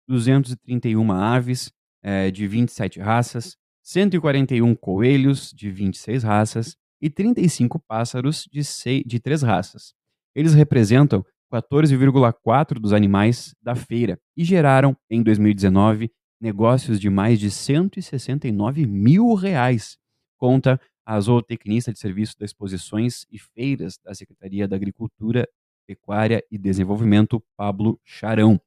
231 0.06 1.10
aves 1.10 1.72
é, 2.00 2.30
de 2.30 2.46
27 2.46 3.00
raças, 3.00 3.56
141 3.82 4.76
coelhos 4.76 5.50
de 5.52 5.72
26 5.72 6.22
raças 6.22 6.76
e 7.02 7.10
35 7.10 7.80
pássaros 7.80 8.48
de, 8.48 8.62
seis, 8.62 9.02
de 9.04 9.18
3 9.18 9.42
raças. 9.42 9.92
Eles 10.36 10.54
representam 10.54 11.26
14,4% 11.52 12.78
dos 12.78 12.92
animais 12.92 13.56
da 13.60 13.74
feira 13.74 14.20
e 14.36 14.44
geraram, 14.44 14.96
em 15.10 15.20
2019, 15.20 16.12
negócios 16.40 17.00
de 17.00 17.10
mais 17.10 17.40
de 17.40 17.50
169 17.50 18.86
mil 18.86 19.34
reais, 19.34 19.98
conta 20.36 20.80
a 21.08 21.18
zootecnista 21.18 21.90
de 21.90 21.98
serviço 21.98 22.34
das 22.38 22.50
exposições 22.50 23.24
e 23.32 23.38
feiras 23.38 23.98
da 24.04 24.14
Secretaria 24.14 24.68
da 24.68 24.76
Agricultura, 24.76 25.48
Pecuária 25.86 26.44
e 26.50 26.58
Desenvolvimento, 26.58 27.42
Pablo 27.56 27.98
Charão. 28.04 28.60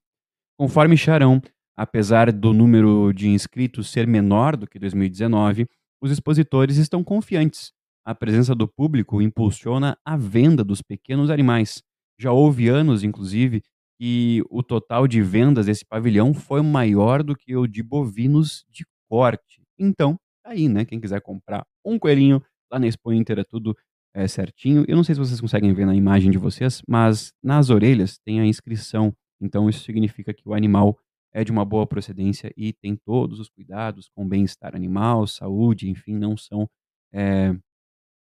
Conforme 0.58 0.98
Charão, 0.98 1.40
apesar 1.78 2.32
do 2.32 2.52
número 2.52 3.14
de 3.14 3.30
inscritos 3.30 3.92
ser 3.92 4.08
menor 4.08 4.58
do 4.58 4.66
que 4.66 4.80
2019, 4.80 5.68
os 6.02 6.10
expositores 6.10 6.78
estão 6.78 7.04
confiantes. 7.04 7.72
A 8.04 8.16
presença 8.16 8.56
do 8.56 8.68
público 8.68 9.22
impulsiona 9.22 9.96
a 10.04 10.18
venda 10.18 10.64
dos 10.64 10.82
pequenos 10.82 11.30
animais. 11.30 11.84
Já 12.20 12.32
houve 12.32 12.70
anos, 12.70 13.04
inclusive, 13.04 13.62
que 14.00 14.42
o 14.50 14.64
total 14.64 15.08
de 15.08 15.22
vendas 15.22 15.68
desse 15.68 15.86
pavilhão 15.86 16.34
foi 16.34 16.64
maior 16.64 17.22
do 17.22 17.36
que 17.36 17.56
o 17.56 17.68
de 17.68 17.84
bovinos 17.84 18.66
de 18.68 18.84
corte. 19.08 19.62
Então, 19.78 20.20
aí, 20.52 20.70
né? 20.70 20.86
Quem 20.86 21.00
quiser 21.00 21.22
comprar 21.22 21.66
um 21.86 21.98
coelhinho 21.98 22.42
lá 22.72 22.80
na 22.80 22.88
Expo 22.88 23.12
Inter 23.12 23.40
é 23.40 23.44
tudo 23.44 23.76
é, 24.14 24.28
certinho. 24.28 24.86
Eu 24.88 24.96
não 24.96 25.04
sei 25.04 25.16
se 25.16 25.20
vocês 25.20 25.42
conseguem 25.42 25.74
ver 25.74 25.86
na 25.86 25.96
imagem 25.96 26.32
de 26.32 26.38
vocês, 26.38 26.82
mas 26.88 27.34
nas 27.44 27.70
orelhas 27.70 28.18
tem 28.20 28.40
a 28.40 28.46
inscrição. 28.46 29.14
Então 29.40 29.70
isso 29.70 29.84
significa 29.84 30.34
que 30.34 30.48
o 30.48 30.54
animal 30.54 30.98
é 31.34 31.44
de 31.44 31.52
uma 31.52 31.64
boa 31.64 31.88
procedência 31.88 32.52
e 32.58 32.74
tem 32.74 32.96
todos 32.96 33.40
os 33.40 33.50
cuidados 33.50 34.10
com 34.10 34.28
bem-estar 34.28 34.76
animal, 34.76 35.26
saúde, 35.26 35.90
enfim, 35.90 36.14
não 36.14 36.36
são, 36.36 36.70
é, 37.14 37.56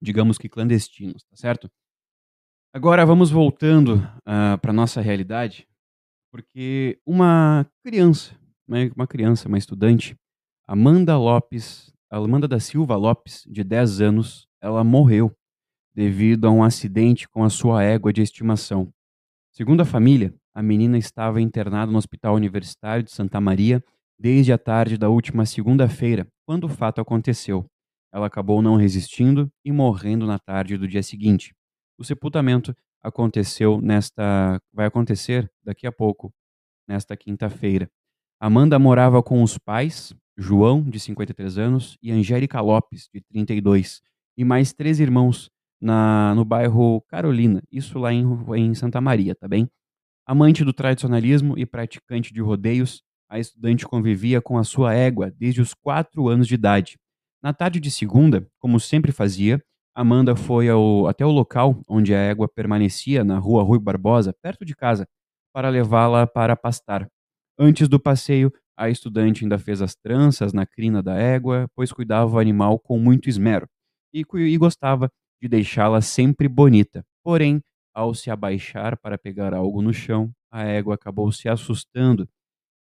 digamos 0.01 0.37
que 0.37 0.47
clandestinos, 0.47 1.23
tá 1.23 1.35
certo? 1.35 1.69
Agora 2.73 3.05
vamos 3.05 3.31
voltando 3.31 3.95
uh, 3.95 4.21
ah, 4.25 4.57
para 4.61 4.73
nossa 4.73 5.01
realidade, 5.01 5.67
porque 6.31 6.99
uma 7.05 7.65
criança, 7.83 8.37
uma 8.67 9.07
criança, 9.07 9.47
uma 9.47 9.57
estudante, 9.57 10.15
Amanda 10.67 11.17
Lopes 11.17 11.94
Amanda 12.17 12.47
da 12.47 12.61
Silva 12.61 12.95
Lopes, 12.95 13.43
de 13.45 13.61
10 13.61 13.99
anos, 13.99 14.47
ela 14.61 14.85
morreu 14.85 15.35
devido 15.93 16.47
a 16.47 16.49
um 16.49 16.63
acidente 16.63 17.27
com 17.27 17.43
a 17.43 17.49
sua 17.49 17.83
égua 17.83 18.13
de 18.13 18.21
estimação. 18.21 18.89
Segundo 19.51 19.81
a 19.81 19.85
família, 19.85 20.33
a 20.53 20.63
menina 20.63 20.97
estava 20.97 21.41
internada 21.41 21.91
no 21.91 21.97
Hospital 21.97 22.35
Universitário 22.35 23.03
de 23.03 23.11
Santa 23.11 23.41
Maria 23.41 23.83
desde 24.17 24.53
a 24.53 24.57
tarde 24.57 24.97
da 24.97 25.09
última 25.09 25.45
segunda-feira, 25.45 26.25
quando 26.45 26.63
o 26.63 26.69
fato 26.69 27.01
aconteceu. 27.01 27.65
Ela 28.13 28.27
acabou 28.27 28.61
não 28.61 28.77
resistindo 28.77 29.51
e 29.65 29.69
morrendo 29.69 30.25
na 30.25 30.39
tarde 30.39 30.77
do 30.77 30.87
dia 30.87 31.03
seguinte. 31.03 31.53
O 31.97 32.03
sepultamento 32.05 32.73
aconteceu 33.03 33.81
nesta 33.81 34.57
vai 34.73 34.85
acontecer 34.85 35.51
daqui 35.61 35.85
a 35.85 35.91
pouco, 35.91 36.31
nesta 36.87 37.17
quinta-feira. 37.17 37.89
Amanda 38.39 38.77
morava 38.77 39.23
com 39.23 39.41
os 39.41 39.57
pais, 39.57 40.13
João, 40.37 40.83
de 40.83 40.99
53 40.99 41.57
anos, 41.57 41.97
e 42.01 42.11
Angélica 42.11 42.59
Lopes, 42.59 43.09
de 43.13 43.21
32, 43.21 44.01
e 44.37 44.43
mais 44.43 44.73
três 44.73 44.99
irmãos 44.99 45.49
na, 45.81 46.33
no 46.35 46.43
bairro 46.43 47.01
Carolina, 47.07 47.61
isso 47.71 47.97
lá 47.97 48.11
em, 48.11 48.25
em 48.55 48.73
Santa 48.73 48.99
Maria, 48.99 49.35
tá 49.35 49.47
bem? 49.47 49.69
Amante 50.27 50.65
do 50.65 50.73
tradicionalismo 50.73 51.57
e 51.57 51.65
praticante 51.65 52.33
de 52.33 52.41
rodeios, 52.41 53.03
a 53.29 53.39
estudante 53.39 53.85
convivia 53.85 54.41
com 54.41 54.57
a 54.57 54.63
sua 54.63 54.93
égua 54.93 55.31
desde 55.31 55.61
os 55.61 55.73
quatro 55.73 56.27
anos 56.27 56.47
de 56.47 56.55
idade. 56.55 56.97
Na 57.41 57.53
tarde 57.53 57.79
de 57.79 57.91
segunda, 57.91 58.47
como 58.59 58.79
sempre 58.79 59.11
fazia, 59.11 59.61
Amanda 59.95 60.35
foi 60.35 60.67
ao, 60.67 61.07
até 61.07 61.25
o 61.25 61.31
local 61.31 61.81
onde 61.87 62.13
a 62.13 62.19
égua 62.19 62.49
permanecia, 62.49 63.23
na 63.23 63.37
rua 63.37 63.63
Rui 63.63 63.79
Barbosa, 63.79 64.33
perto 64.41 64.65
de 64.65 64.75
casa, 64.75 65.07
para 65.53 65.69
levá-la 65.69 66.27
para 66.27 66.55
pastar. 66.55 67.07
Antes 67.57 67.87
do 67.87 67.99
passeio, 67.99 68.51
a 68.77 68.89
estudante 68.89 69.43
ainda 69.43 69.57
fez 69.57 69.81
as 69.81 69.95
tranças 69.95 70.51
na 70.51 70.65
crina 70.65 71.01
da 71.01 71.15
égua, 71.15 71.67
pois 71.73 71.91
cuidava 71.91 72.35
o 72.35 72.39
animal 72.39 72.77
com 72.77 72.99
muito 72.99 73.29
esmero 73.29 73.67
e, 74.13 74.25
e 74.33 74.57
gostava 74.57 75.09
de 75.41 75.47
deixá-la 75.47 76.01
sempre 76.01 76.47
bonita. 76.49 77.05
Porém, 77.23 77.61
ao 77.93 78.13
se 78.13 78.29
abaixar 78.29 78.97
para 78.97 79.17
pegar 79.17 79.53
algo 79.53 79.81
no 79.81 79.93
chão, 79.93 80.31
a 80.51 80.63
égua 80.63 80.95
acabou 80.95 81.31
se 81.31 81.47
assustando 81.47 82.27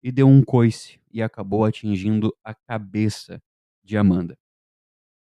e 0.03 0.11
deu 0.11 0.27
um 0.27 0.43
coice 0.43 1.01
e 1.13 1.23
acabou 1.23 1.65
atingindo 1.65 2.35
a 2.45 2.53
cabeça 2.53 3.41
de 3.83 3.97
Amanda. 3.97 4.37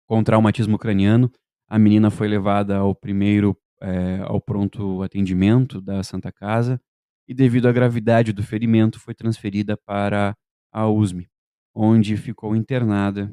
Com 0.07 0.25
traumatismo 0.25 0.79
craniano, 0.79 1.31
a 1.69 1.79
menina 1.79 2.11
foi 2.11 2.27
levada 2.27 2.77
ao 2.77 2.95
primeiro 2.95 3.57
é, 3.81 4.21
ao 4.23 4.41
pronto 4.41 5.03
atendimento 5.03 5.81
da 5.81 6.03
Santa 6.03 6.31
Casa 6.33 6.81
e, 7.28 7.35
devido 7.35 7.68
à 7.68 7.72
gravidade 7.72 8.32
do 8.32 8.42
ferimento, 8.42 9.00
foi 9.00 9.14
transferida 9.14 9.76
para 9.76 10.37
a 10.72 10.88
USM, 10.88 11.26
onde 11.74 12.16
ficou 12.16 12.56
internada 12.56 13.32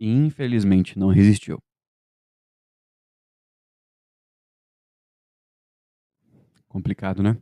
e 0.00 0.10
infelizmente 0.10 0.98
não 0.98 1.08
resistiu. 1.08 1.58
Complicado, 6.68 7.22
né? 7.22 7.36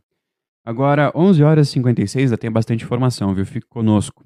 Agora, 0.65 1.11
11 1.15 1.43
horas 1.43 1.69
e 1.69 1.71
56, 1.71 2.31
já 2.31 2.37
tem 2.37 2.51
bastante 2.51 2.83
informação, 2.83 3.33
viu? 3.33 3.45
Fique 3.45 3.67
conosco. 3.67 4.25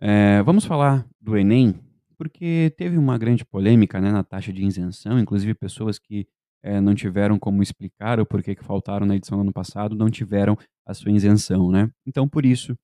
É, 0.00 0.42
vamos 0.42 0.64
falar 0.64 1.06
do 1.20 1.36
Enem, 1.36 1.80
porque 2.18 2.72
teve 2.76 2.98
uma 2.98 3.16
grande 3.16 3.44
polêmica 3.44 4.00
né, 4.00 4.10
na 4.10 4.22
taxa 4.22 4.52
de 4.52 4.64
isenção, 4.64 5.18
inclusive 5.18 5.54
pessoas 5.54 5.98
que 5.98 6.26
é, 6.62 6.80
não 6.80 6.94
tiveram 6.94 7.38
como 7.38 7.62
explicar 7.62 8.20
o 8.20 8.26
porquê 8.26 8.54
que 8.54 8.64
faltaram 8.64 9.06
na 9.06 9.16
edição 9.16 9.38
do 9.38 9.42
ano 9.42 9.52
passado, 9.52 9.96
não 9.96 10.10
tiveram 10.10 10.56
a 10.86 10.94
sua 10.94 11.12
isenção, 11.12 11.70
né? 11.70 11.90
Então, 12.06 12.28
por 12.28 12.44
isso, 12.44 12.76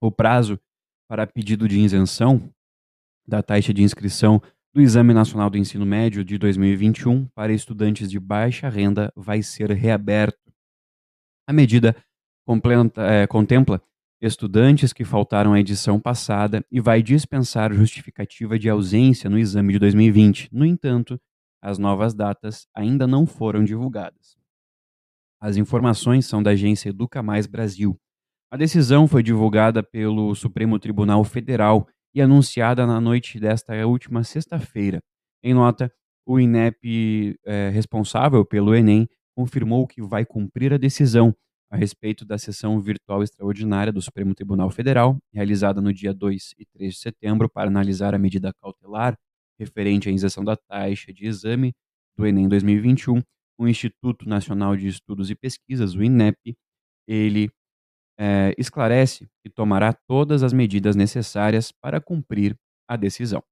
o 0.00 0.10
prazo 0.10 0.58
para 1.08 1.26
pedido 1.26 1.66
de 1.66 1.78
isenção 1.78 2.52
da 3.26 3.42
taxa 3.42 3.72
de 3.72 3.82
inscrição 3.82 4.40
do 4.72 4.80
Exame 4.80 5.12
Nacional 5.12 5.50
do 5.50 5.58
Ensino 5.58 5.84
Médio 5.84 6.24
de 6.24 6.38
2021 6.38 7.26
para 7.34 7.52
estudantes 7.52 8.10
de 8.10 8.20
baixa 8.20 8.68
renda 8.68 9.12
vai 9.16 9.42
ser 9.42 9.70
reaberto. 9.70 10.52
A 11.46 11.52
medida 11.52 11.96
é, 12.96 13.26
contempla 13.26 13.82
estudantes 14.20 14.92
que 14.92 15.04
faltaram 15.04 15.52
à 15.52 15.60
edição 15.60 16.00
passada 16.00 16.64
e 16.70 16.80
vai 16.80 17.02
dispensar 17.02 17.72
justificativa 17.72 18.58
de 18.58 18.68
ausência 18.68 19.30
no 19.30 19.38
exame 19.38 19.72
de 19.74 19.78
2020. 19.78 20.48
No 20.52 20.64
entanto, 20.64 21.20
as 21.62 21.78
novas 21.78 22.14
datas 22.14 22.66
ainda 22.74 23.06
não 23.06 23.26
foram 23.26 23.64
divulgadas. 23.64 24.36
As 25.40 25.56
informações 25.56 26.26
são 26.26 26.42
da 26.42 26.50
agência 26.50 26.88
Educa 26.88 27.22
Mais 27.22 27.46
Brasil. 27.46 27.96
A 28.50 28.56
decisão 28.56 29.06
foi 29.06 29.22
divulgada 29.22 29.82
pelo 29.82 30.34
Supremo 30.34 30.78
Tribunal 30.78 31.22
Federal 31.22 31.86
e 32.14 32.20
anunciada 32.20 32.86
na 32.86 33.00
noite 33.00 33.38
desta 33.38 33.74
última 33.86 34.24
sexta-feira. 34.24 35.00
Em 35.42 35.54
nota, 35.54 35.92
o 36.26 36.40
INEP 36.40 37.38
é, 37.46 37.68
responsável 37.68 38.44
pelo 38.44 38.74
Enem 38.74 39.08
confirmou 39.36 39.86
que 39.86 40.02
vai 40.02 40.24
cumprir 40.24 40.72
a 40.72 40.76
decisão 40.78 41.34
a 41.70 41.76
respeito 41.76 42.24
da 42.24 42.38
sessão 42.38 42.80
virtual 42.80 43.22
extraordinária 43.22 43.92
do 43.92 44.02
Supremo 44.02 44.34
Tribunal 44.34 44.70
Federal, 44.70 45.18
realizada 45.32 45.80
no 45.80 45.92
dia 45.92 46.12
2 46.12 46.54
e 46.58 46.66
3 46.66 46.94
de 46.94 47.00
setembro, 47.00 47.48
para 47.48 47.68
analisar 47.68 48.14
a 48.14 48.18
medida 48.18 48.52
cautelar 48.60 49.16
referente 49.58 50.08
à 50.08 50.12
isenção 50.12 50.44
da 50.44 50.56
taxa 50.56 51.12
de 51.12 51.26
exame 51.26 51.74
do 52.16 52.26
Enem 52.26 52.48
2021. 52.48 53.22
O 53.58 53.66
Instituto 53.66 54.28
Nacional 54.28 54.76
de 54.76 54.86
Estudos 54.86 55.30
e 55.30 55.34
Pesquisas, 55.34 55.94
o 55.94 56.02
INEP, 56.02 56.56
ele 57.06 57.50
é, 58.18 58.54
esclarece 58.58 59.28
que 59.42 59.50
tomará 59.50 59.92
todas 59.92 60.42
as 60.42 60.52
medidas 60.52 60.96
necessárias 60.96 61.72
para 61.72 62.00
cumprir 62.00 62.56
a 62.88 62.96
decisão. 62.96 63.42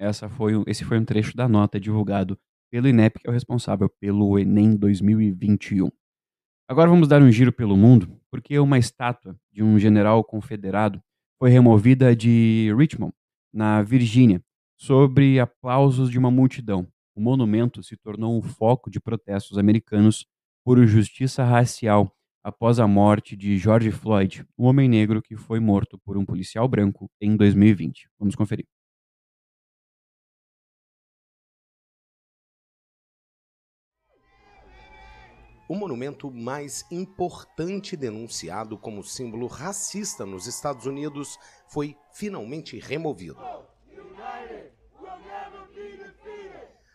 Essa 0.00 0.28
foi, 0.28 0.52
esse 0.66 0.84
foi 0.84 0.98
um 0.98 1.04
trecho 1.04 1.36
da 1.36 1.48
nota 1.48 1.80
divulgado 1.80 2.38
pelo 2.70 2.88
INEP, 2.88 3.18
que 3.18 3.26
é 3.26 3.30
o 3.30 3.32
responsável 3.32 3.88
pelo 4.00 4.38
Enem 4.38 4.76
2021. 4.76 5.88
Agora 6.68 6.90
vamos 6.90 7.08
dar 7.08 7.22
um 7.22 7.32
giro 7.32 7.52
pelo 7.52 7.76
mundo, 7.76 8.20
porque 8.30 8.58
uma 8.58 8.78
estátua 8.78 9.34
de 9.50 9.62
um 9.62 9.78
general 9.78 10.22
confederado 10.22 11.02
foi 11.38 11.50
removida 11.50 12.14
de 12.14 12.72
Richmond, 12.76 13.14
na 13.52 13.82
Virgínia, 13.82 14.42
sobre 14.78 15.40
aplausos 15.40 16.10
de 16.10 16.18
uma 16.18 16.30
multidão. 16.30 16.86
O 17.18 17.20
monumento 17.20 17.82
se 17.82 17.96
tornou 17.96 18.38
um 18.38 18.40
foco 18.40 18.88
de 18.88 19.00
protestos 19.00 19.58
americanos 19.58 20.24
por 20.64 20.78
justiça 20.86 21.42
racial 21.42 22.16
após 22.44 22.78
a 22.78 22.86
morte 22.86 23.36
de 23.36 23.58
George 23.58 23.90
Floyd, 23.90 24.46
um 24.56 24.66
homem 24.66 24.88
negro 24.88 25.20
que 25.20 25.34
foi 25.34 25.58
morto 25.58 25.98
por 25.98 26.16
um 26.16 26.24
policial 26.24 26.68
branco 26.68 27.10
em 27.20 27.36
2020. 27.36 28.08
Vamos 28.20 28.36
conferir. 28.36 28.68
o 35.68 35.74
monumento 35.74 36.30
mais 36.30 36.86
importante 36.90 37.94
denunciado 37.94 38.78
como 38.78 39.04
símbolo 39.04 39.46
racista 39.46 40.24
nos 40.24 40.46
Estados 40.46 40.86
Unidos 40.86 41.36
foi 41.66 41.94
finalmente 42.10 42.78
removido. 42.78 43.36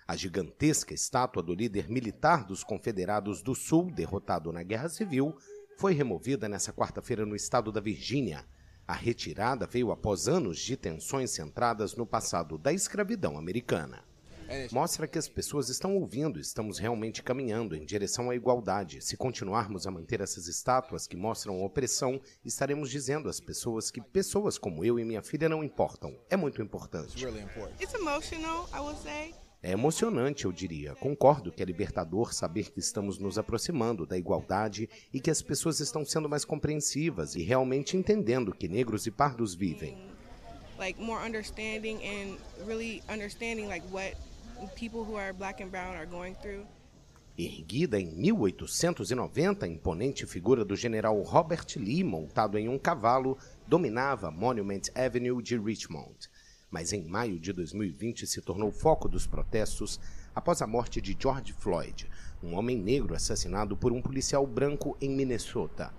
A 0.08 0.16
gigantesca 0.16 0.94
estátua 0.94 1.42
do 1.42 1.54
líder 1.54 1.90
militar 1.90 2.46
dos 2.46 2.64
Confederados 2.64 3.42
do 3.42 3.56
Sul, 3.56 3.90
derrotado 3.92 4.52
na 4.52 4.62
Guerra 4.62 4.90
Civil, 4.90 5.36
foi 5.78 5.94
removida 5.94 6.50
nesta 6.50 6.74
quarta-feira 6.74 7.26
no 7.26 7.36
estado 7.36 7.72
da 7.72 7.80
Virgínia. 7.80 8.46
A 8.86 8.94
retirada 8.94 9.66
veio 9.66 9.92
após 9.92 10.28
anos 10.28 10.60
de 10.60 10.76
tensões 10.76 11.32
centradas 11.32 11.96
no 11.96 12.06
passado 12.06 12.58
da 12.58 12.74
escravidão 12.74 13.38
americana. 13.38 14.04
Mostra 14.72 15.08
que 15.08 15.18
as 15.18 15.28
pessoas 15.28 15.70
estão 15.70 15.96
ouvindo, 15.96 16.40
estamos 16.40 16.78
realmente 16.78 17.24
caminhando 17.24 17.76
em 17.76 17.86
direção 17.86 18.30
à 18.30 18.36
igualdade. 18.36 19.02
Se 19.02 19.18
continuarmos 19.18 19.88
a 19.88 19.92
manter 19.92 20.22
essas 20.22 20.48
estátuas 20.48 21.08
que 21.08 21.16
mostram 21.16 21.64
opressão, 21.64 22.22
estaremos 22.44 22.90
dizendo 22.90 23.30
às 23.30 23.40
pessoas 23.40 23.90
que 23.90 24.02
pessoas 24.02 24.58
como 24.58 24.84
eu 24.84 25.00
e 25.00 25.06
minha 25.06 25.24
filha 25.24 25.50
não 25.50 25.64
importam. 25.64 26.16
É 26.30 26.36
muito 26.36 26.62
importante. 26.62 27.18
É 29.66 29.72
emocionante, 29.72 30.44
eu 30.44 30.52
diria. 30.52 30.94
Concordo 30.94 31.50
que 31.50 31.64
é 31.64 31.66
libertador 31.66 32.34
saber 32.34 32.70
que 32.70 32.82
estamos 32.82 33.18
nos 33.18 33.38
aproximando 33.38 34.06
da 34.06 34.18
igualdade 34.18 34.90
e 35.14 35.22
que 35.22 35.32
as 35.32 35.42
pessoas 35.42 35.80
estão 35.80 36.04
sendo 36.04 36.28
mais 36.28 36.44
compreensivas 36.44 37.34
e 37.36 37.44
realmente 37.44 37.96
entendendo 37.96 38.54
que 38.54 38.68
negros 38.68 39.08
e 39.08 39.12
pardos 39.12 39.56
vivem. 39.56 39.98
Like 40.78 41.02
more 41.02 41.26
understanding 41.26 42.00
and 42.04 42.38
really 42.68 43.02
understanding 43.10 43.68
like 43.68 43.86
what 43.90 44.18
people 44.76 45.00
who 45.00 45.16
are 45.16 45.32
black 45.32 45.64
and 45.64 45.70
brown 45.70 45.96
are 45.96 46.08
going 46.08 46.36
through. 46.42 46.66
Erguida 47.38 47.98
em 47.98 48.14
1890, 48.16 49.66
a 49.66 49.70
imponente 49.70 50.26
figura 50.28 50.66
do 50.66 50.76
general 50.76 51.22
Robert 51.22 51.66
Lee, 51.78 52.04
montado 52.04 52.60
em 52.60 52.68
um 52.68 52.78
cavalo, 52.78 53.38
dominava 53.66 54.30
Monument 54.30 54.84
Avenue 54.94 55.42
de 55.42 55.58
Richmond. 55.58 56.30
Mas 56.74 56.92
em 56.92 57.04
maio 57.04 57.40
de 57.40 57.54
2020 57.54 58.26
se 58.26 58.42
tornou 58.42 58.72
foco 58.72 59.08
dos 59.08 59.28
protestos 59.28 60.00
após 60.34 60.60
a 60.60 60.66
morte 60.66 61.00
de 61.00 61.16
George 61.18 61.54
Floyd, 61.54 62.10
um 62.42 62.56
homem 62.56 62.76
negro 62.76 63.14
assassinado 63.14 63.78
por 63.78 63.92
um 63.92 64.02
policial 64.02 64.48
branco 64.48 64.98
em 65.00 65.08
Minnesota. 65.08 65.94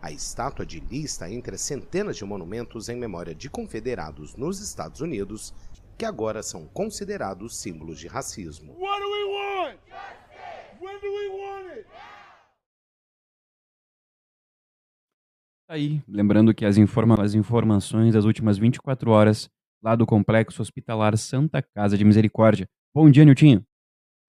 A 0.00 0.10
estátua 0.10 0.64
de 0.64 0.80
Lee 0.80 1.04
está 1.04 1.30
entre 1.30 1.56
as 1.56 1.60
centenas 1.60 2.16
de 2.16 2.24
monumentos 2.24 2.88
em 2.88 2.96
memória 2.96 3.34
de 3.34 3.50
confederados 3.50 4.34
nos 4.34 4.60
Estados 4.60 5.02
Unidos 5.02 5.52
que 5.98 6.06
agora 6.06 6.42
são 6.42 6.66
considerados 6.68 7.58
símbolos 7.58 7.98
de 7.98 8.08
racismo. 8.08 8.78
Aí, 15.68 16.02
lembrando 16.08 16.54
que 16.54 16.64
as, 16.64 16.78
informa 16.78 17.22
as 17.22 17.34
informações 17.34 18.14
das 18.14 18.24
últimas 18.24 18.56
24 18.56 19.10
horas 19.10 19.50
lá 19.84 19.94
do 19.94 20.06
Complexo 20.06 20.62
Hospitalar 20.62 21.14
Santa 21.18 21.62
Casa 21.62 21.98
de 21.98 22.04
Misericórdia. 22.04 22.66
Bom 22.94 23.10
dia, 23.10 23.22
Niltinho. 23.22 23.62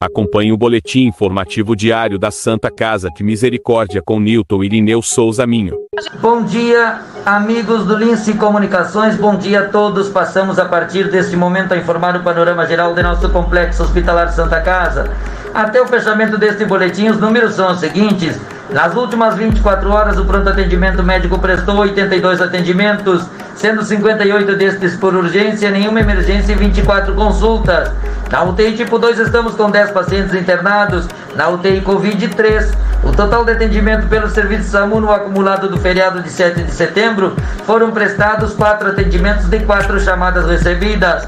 Acompanhe 0.02 0.52
o 0.52 0.58
boletim 0.58 1.06
informativo 1.06 1.74
diário 1.74 2.20
da 2.20 2.30
Santa 2.30 2.70
Casa 2.70 3.10
de 3.10 3.24
Misericórdia 3.24 4.02
com 4.06 4.20
Newton 4.20 4.66
Irineu 4.66 5.02
Souza 5.02 5.48
Minho. 5.48 5.78
Bom 6.20 6.44
dia, 6.44 7.00
amigos 7.26 7.86
do 7.86 7.96
Lince 7.96 8.34
Comunicações. 8.34 9.16
Bom 9.16 9.38
dia 9.38 9.62
a 9.62 9.70
todos. 9.70 10.10
Passamos 10.10 10.60
a 10.60 10.66
partir 10.66 11.10
deste 11.10 11.38
momento 11.38 11.74
a 11.74 11.78
informar 11.78 12.18
o 12.18 12.24
panorama 12.24 12.68
geral 12.68 12.94
de 12.94 13.02
nosso 13.02 13.30
complexo 13.30 13.84
hospitalar 13.84 14.34
Santa 14.34 14.60
Casa. 14.60 15.10
Até 15.54 15.82
o 15.82 15.88
fechamento 15.88 16.38
deste 16.38 16.66
boletim, 16.66 17.08
os 17.08 17.18
números 17.18 17.54
são 17.54 17.72
os 17.72 17.80
seguintes. 17.80 18.38
Nas 18.72 18.96
últimas 18.96 19.36
24 19.36 19.90
horas, 19.92 20.18
o 20.18 20.26
pronto 20.26 20.50
atendimento 20.50 21.04
médico 21.04 21.38
prestou 21.38 21.78
82 21.78 22.42
atendimentos, 22.42 23.24
sendo 23.56 23.84
58 23.84 24.56
destes 24.56 24.96
por 24.96 25.14
urgência, 25.16 25.70
nenhuma 25.70 26.00
emergência 26.00 26.54
e 26.54 26.56
24 26.56 27.14
consultas. 27.14 27.92
Na 28.32 28.44
UTI 28.44 28.76
tipo 28.76 28.98
2 28.98 29.20
estamos 29.20 29.54
com 29.54 29.70
10 29.70 29.92
pacientes 29.92 30.34
internados, 30.34 31.08
na 31.36 31.48
UTI 31.50 31.82
Covid 31.82 32.28
3. 32.30 32.72
O 33.04 33.12
total 33.12 33.46
de 33.46 33.52
atendimento 33.52 34.08
pelo 34.08 34.28
serviço 34.30 34.72
SAMU 34.72 35.00
no 35.00 35.12
acumulado 35.12 35.70
do 35.70 35.78
feriado 35.78 36.22
de 36.22 36.30
7 36.30 36.64
de 36.64 36.72
setembro 36.72 37.36
foram 37.66 37.92
prestados 37.92 38.54
4 38.56 38.90
atendimentos 38.90 39.46
de 39.46 39.60
4 39.60 40.00
chamadas 40.00 40.48
recebidas 40.48 41.28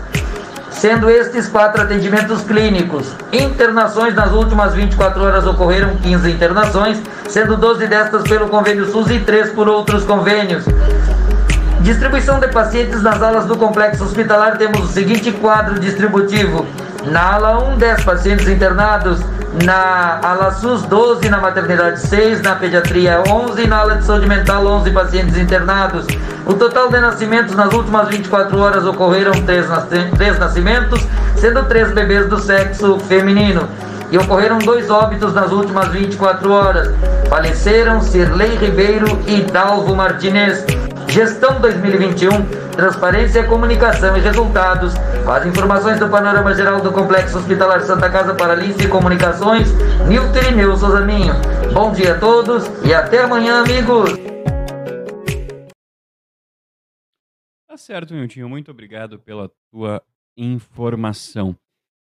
sendo 0.77 1.09
estes 1.09 1.47
quatro 1.47 1.81
atendimentos 1.81 2.41
clínicos. 2.43 3.07
Internações 3.33 4.13
nas 4.13 4.31
últimas 4.31 4.73
24 4.73 5.23
horas 5.23 5.47
ocorreram 5.47 5.95
15 5.97 6.31
internações, 6.31 7.01
sendo 7.27 7.57
12 7.57 7.87
destas 7.87 8.23
pelo 8.23 8.47
convênio 8.47 8.85
SUS 8.91 9.09
e 9.09 9.19
3 9.19 9.51
por 9.51 9.67
outros 9.67 10.03
convênios. 10.03 10.65
Distribuição 11.81 12.39
de 12.39 12.47
pacientes 12.49 13.01
nas 13.01 13.21
alas 13.21 13.45
do 13.45 13.57
complexo 13.57 14.03
hospitalar 14.03 14.57
temos 14.57 14.81
o 14.81 14.87
seguinte 14.87 15.31
quadro 15.31 15.79
distributivo. 15.79 16.65
Na 17.05 17.33
ala 17.33 17.69
1, 17.69 17.77
10 17.77 18.03
pacientes 18.03 18.47
internados. 18.47 19.19
Na 19.63 20.19
ala 20.21 20.51
SUS, 20.51 20.83
12. 20.83 21.29
Na 21.29 21.39
maternidade, 21.39 21.99
6. 21.99 22.41
Na 22.41 22.55
pediatria, 22.55 23.23
11. 23.27 23.67
Na 23.67 23.79
ala 23.79 23.95
de 23.95 24.05
saúde 24.05 24.27
mental, 24.27 24.65
11 24.65 24.91
pacientes 24.91 25.37
internados. 25.37 26.05
O 26.45 26.53
total 26.53 26.89
de 26.89 26.99
nascimentos 26.99 27.55
nas 27.55 27.73
últimas 27.73 28.07
24 28.09 28.57
horas 28.59 28.85
ocorreram 28.85 29.33
3, 29.33 29.69
nas 29.69 29.85
3 29.85 30.39
nascimentos, 30.39 31.05
sendo 31.35 31.63
3 31.63 31.91
bebês 31.93 32.29
do 32.29 32.39
sexo 32.39 32.99
feminino. 32.99 33.67
E 34.09 34.17
ocorreram 34.17 34.57
dois 34.59 34.89
óbitos 34.89 35.33
nas 35.33 35.51
últimas 35.51 35.89
24 35.89 36.51
horas. 36.51 36.93
Faleceram 37.29 38.01
Cirlei 38.01 38.55
Ribeiro 38.55 39.19
e 39.27 39.41
Dalvo 39.41 39.93
Martinez. 39.95 40.65
Gestão 41.17 41.59
2021, 41.59 42.29
transparência, 42.73 43.43
comunicação 43.47 44.15
e 44.15 44.19
resultados. 44.19 44.93
As 45.27 45.47
informações 45.47 45.99
do 45.99 46.07
panorama 46.07 46.53
geral 46.53 46.79
do 46.79 46.91
Complexo 46.91 47.39
Hospitalar 47.39 47.81
Santa 47.81 48.07
Casa 48.07 48.35
para 48.35 48.53
Lince 48.53 48.83
e 48.83 48.87
Comunicações, 48.87 49.67
Nilton 50.07 50.37
Irineu 50.37 50.77
Souza 50.77 51.03
Minho. 51.03 51.33
Bom 51.73 51.91
dia 51.91 52.13
a 52.13 52.19
todos 52.19 52.65
e 52.85 52.93
até 52.93 53.23
amanhã, 53.23 53.63
amigos! 53.63 54.11
Tá 57.67 57.77
certo, 57.77 58.13
Niltinho. 58.13 58.47
Muito 58.47 58.69
obrigado 58.69 59.17
pela 59.17 59.49
tua 59.71 60.03
informação. 60.37 61.57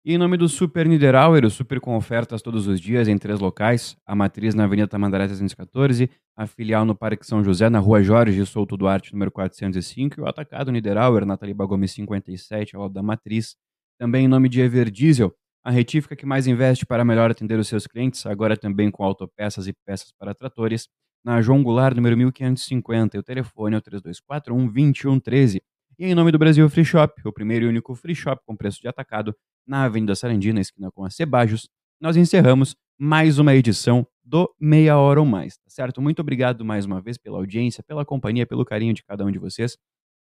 E 0.06 0.14
em 0.14 0.18
nome 0.18 0.36
do 0.36 0.50
Super 0.50 0.86
Niederauer, 0.86 1.46
o 1.46 1.50
Super 1.50 1.80
com 1.80 1.96
ofertas 1.96 2.42
todos 2.42 2.68
os 2.68 2.82
dias 2.82 3.08
em 3.08 3.18
três 3.18 3.40
locais, 3.40 3.96
a 4.06 4.14
matriz 4.14 4.54
na 4.54 4.66
Avenida 4.66 4.86
Tamandaré 4.86 5.28
314, 5.28 6.10
a 6.36 6.46
filial 6.46 6.84
no 6.84 6.94
Parque 6.94 7.26
São 7.26 7.42
José, 7.42 7.70
na 7.70 7.80
Rua 7.80 8.04
Jorge 8.04 8.46
Souto 8.46 8.76
Duarte, 8.76 9.14
número 9.14 9.32
405, 9.32 10.20
e 10.20 10.22
o 10.22 10.28
atacado 10.28 10.74
Niederauer, 10.74 11.26
na 11.26 11.38
Taliba 11.38 11.66
Gomes 11.66 11.94
57, 11.94 12.76
ao 12.76 12.82
lado 12.82 12.94
da 12.94 13.02
matriz. 13.02 13.56
Também 13.98 14.26
em 14.26 14.28
nome 14.28 14.50
de 14.50 14.60
Everdiesel, 14.60 15.34
a 15.64 15.72
retífica 15.72 16.18
que 16.18 16.26
mais 16.26 16.48
investe 16.48 16.86
para 16.86 17.06
melhor 17.06 17.32
atender 17.32 17.58
os 17.58 17.70
seus 17.70 17.88
clientes, 17.88 18.26
agora 18.26 18.58
também 18.58 18.92
com 18.92 19.06
autopeças 19.06 19.68
e 19.68 19.74
peças 19.86 20.12
para 20.20 20.36
tratores, 20.36 20.90
na 21.24 21.42
João 21.42 21.64
Goulart, 21.64 21.96
número 21.96 22.18
1550, 22.18 23.16
e 23.16 23.20
o 23.22 23.24
telefone 23.24 23.76
é 23.76 23.78
o 23.78 23.82
3241 23.82 24.66
2113. 24.66 25.62
E 25.98 26.08
em 26.08 26.14
nome 26.14 26.34
do 26.34 26.38
Brasil 26.38 26.68
Free 26.70 26.84
Shop, 26.84 27.14
o 27.24 27.32
primeiro 27.32 27.66
e 27.66 27.70
único 27.70 27.96
free 27.96 28.16
shop 28.16 28.42
com 28.46 28.58
preço 28.58 28.82
de 28.82 28.90
atacado, 28.90 29.34
na 29.66 29.84
Avenida 29.84 30.16
Sarandina, 30.16 30.60
esquina 30.60 30.92
com 30.92 31.04
a 31.04 31.10
Cebajos, 31.10 31.70
nós 32.00 32.18
encerramos 32.18 32.76
mais 33.00 33.40
uma 33.40 33.56
edição 33.56 34.06
do 34.24 34.54
Meia 34.60 34.98
Hora 34.98 35.20
ou 35.20 35.26
Mais, 35.26 35.58
tá 35.58 35.70
certo? 35.70 36.02
Muito 36.02 36.20
obrigado 36.20 36.64
mais 36.64 36.86
uma 36.86 37.02
vez 37.02 37.18
pela 37.18 37.38
audiência, 37.38 37.84
pela 37.84 38.06
companhia, 38.06 38.46
pelo 38.46 38.66
carinho 38.66 38.94
de 38.94 39.04
cada 39.04 39.26
um 39.26 39.32
de 39.32 39.40
vocês 39.40 39.78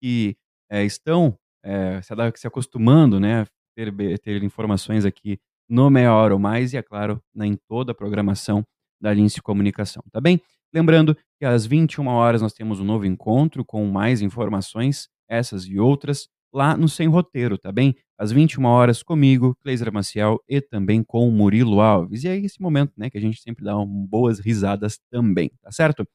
que 0.01 0.35
é, 0.69 0.83
estão 0.83 1.37
é, 1.63 2.01
se, 2.01 2.47
acostumando, 2.47 3.19
né, 3.19 3.41
a 3.41 3.47
ter, 3.75 4.19
ter, 4.19 4.43
informações 4.43 5.05
aqui 5.05 5.39
no 5.69 5.89
Meia 5.89 6.13
Hora 6.13 6.33
ou 6.33 6.39
Mais 6.39 6.73
e, 6.73 6.77
é 6.77 6.81
claro, 6.81 7.21
né, 7.33 7.47
em 7.47 7.57
toda 7.67 7.91
a 7.91 7.95
programação 7.95 8.63
da 9.01 9.13
Lince 9.13 9.41
Comunicação, 9.41 10.03
tá 10.11 10.21
bem? 10.21 10.41
Lembrando 10.73 11.15
que 11.39 11.45
às 11.45 11.65
21 11.65 12.07
horas 12.07 12.41
nós 12.41 12.53
temos 12.53 12.79
um 12.79 12.83
novo 12.83 13.05
encontro 13.05 13.63
com 13.63 13.85
mais 13.85 14.21
informações, 14.21 15.07
essas 15.27 15.65
e 15.65 15.79
outras, 15.79 16.27
lá 16.53 16.75
no 16.77 16.87
Sem 16.87 17.07
Roteiro, 17.07 17.57
tá 17.57 17.71
bem? 17.71 17.95
Às 18.17 18.31
21 18.31 18.63
horas 18.65 19.03
comigo, 19.03 19.57
Cleiser 19.61 19.91
Maciel 19.91 20.39
e 20.47 20.61
também 20.61 21.03
com 21.03 21.29
Murilo 21.29 21.81
Alves. 21.81 22.23
E 22.23 22.29
é 22.29 22.37
esse 22.37 22.61
momento, 22.61 22.93
né, 22.97 23.09
que 23.09 23.17
a 23.17 23.21
gente 23.21 23.41
sempre 23.41 23.65
dá 23.65 23.77
um, 23.77 23.85
boas 23.85 24.39
risadas 24.39 24.97
também, 25.11 25.51
tá 25.61 25.69
certo? 25.71 26.07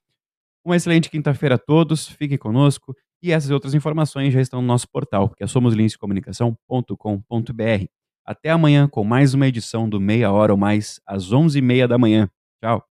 Uma 0.65 0.77
excelente 0.77 1.11
quinta-feira 1.11 1.57
a 1.57 1.59
todos, 1.59 2.09
fiquem 2.09 2.39
conosco 2.39 2.97
e 3.23 3.33
essas 3.33 3.51
outras 3.51 3.75
informações 3.75 4.33
já 4.33 4.41
estão 4.41 4.63
no 4.63 4.67
nosso 4.67 4.89
portal, 4.89 5.29
que 5.31 5.45
é 5.45 5.47
somoslincecomunicação.com.br. 5.47 7.85
Até 8.25 8.51
amanhã 8.51 8.89
com 8.89 9.05
mais 9.05 9.35
uma 9.35 9.47
edição 9.47 9.87
do 9.89 10.01
Meia 10.01 10.33
Hora 10.33 10.53
ou 10.53 10.59
Mais, 10.59 11.01
às 11.07 11.33
11h30 11.33 11.87
da 11.87 11.99
manhã. 11.99 12.31
Tchau! 12.63 12.83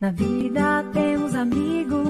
Na 0.00 0.10
vida 0.10 0.82
temos 0.92 1.34
amigos 1.34 2.09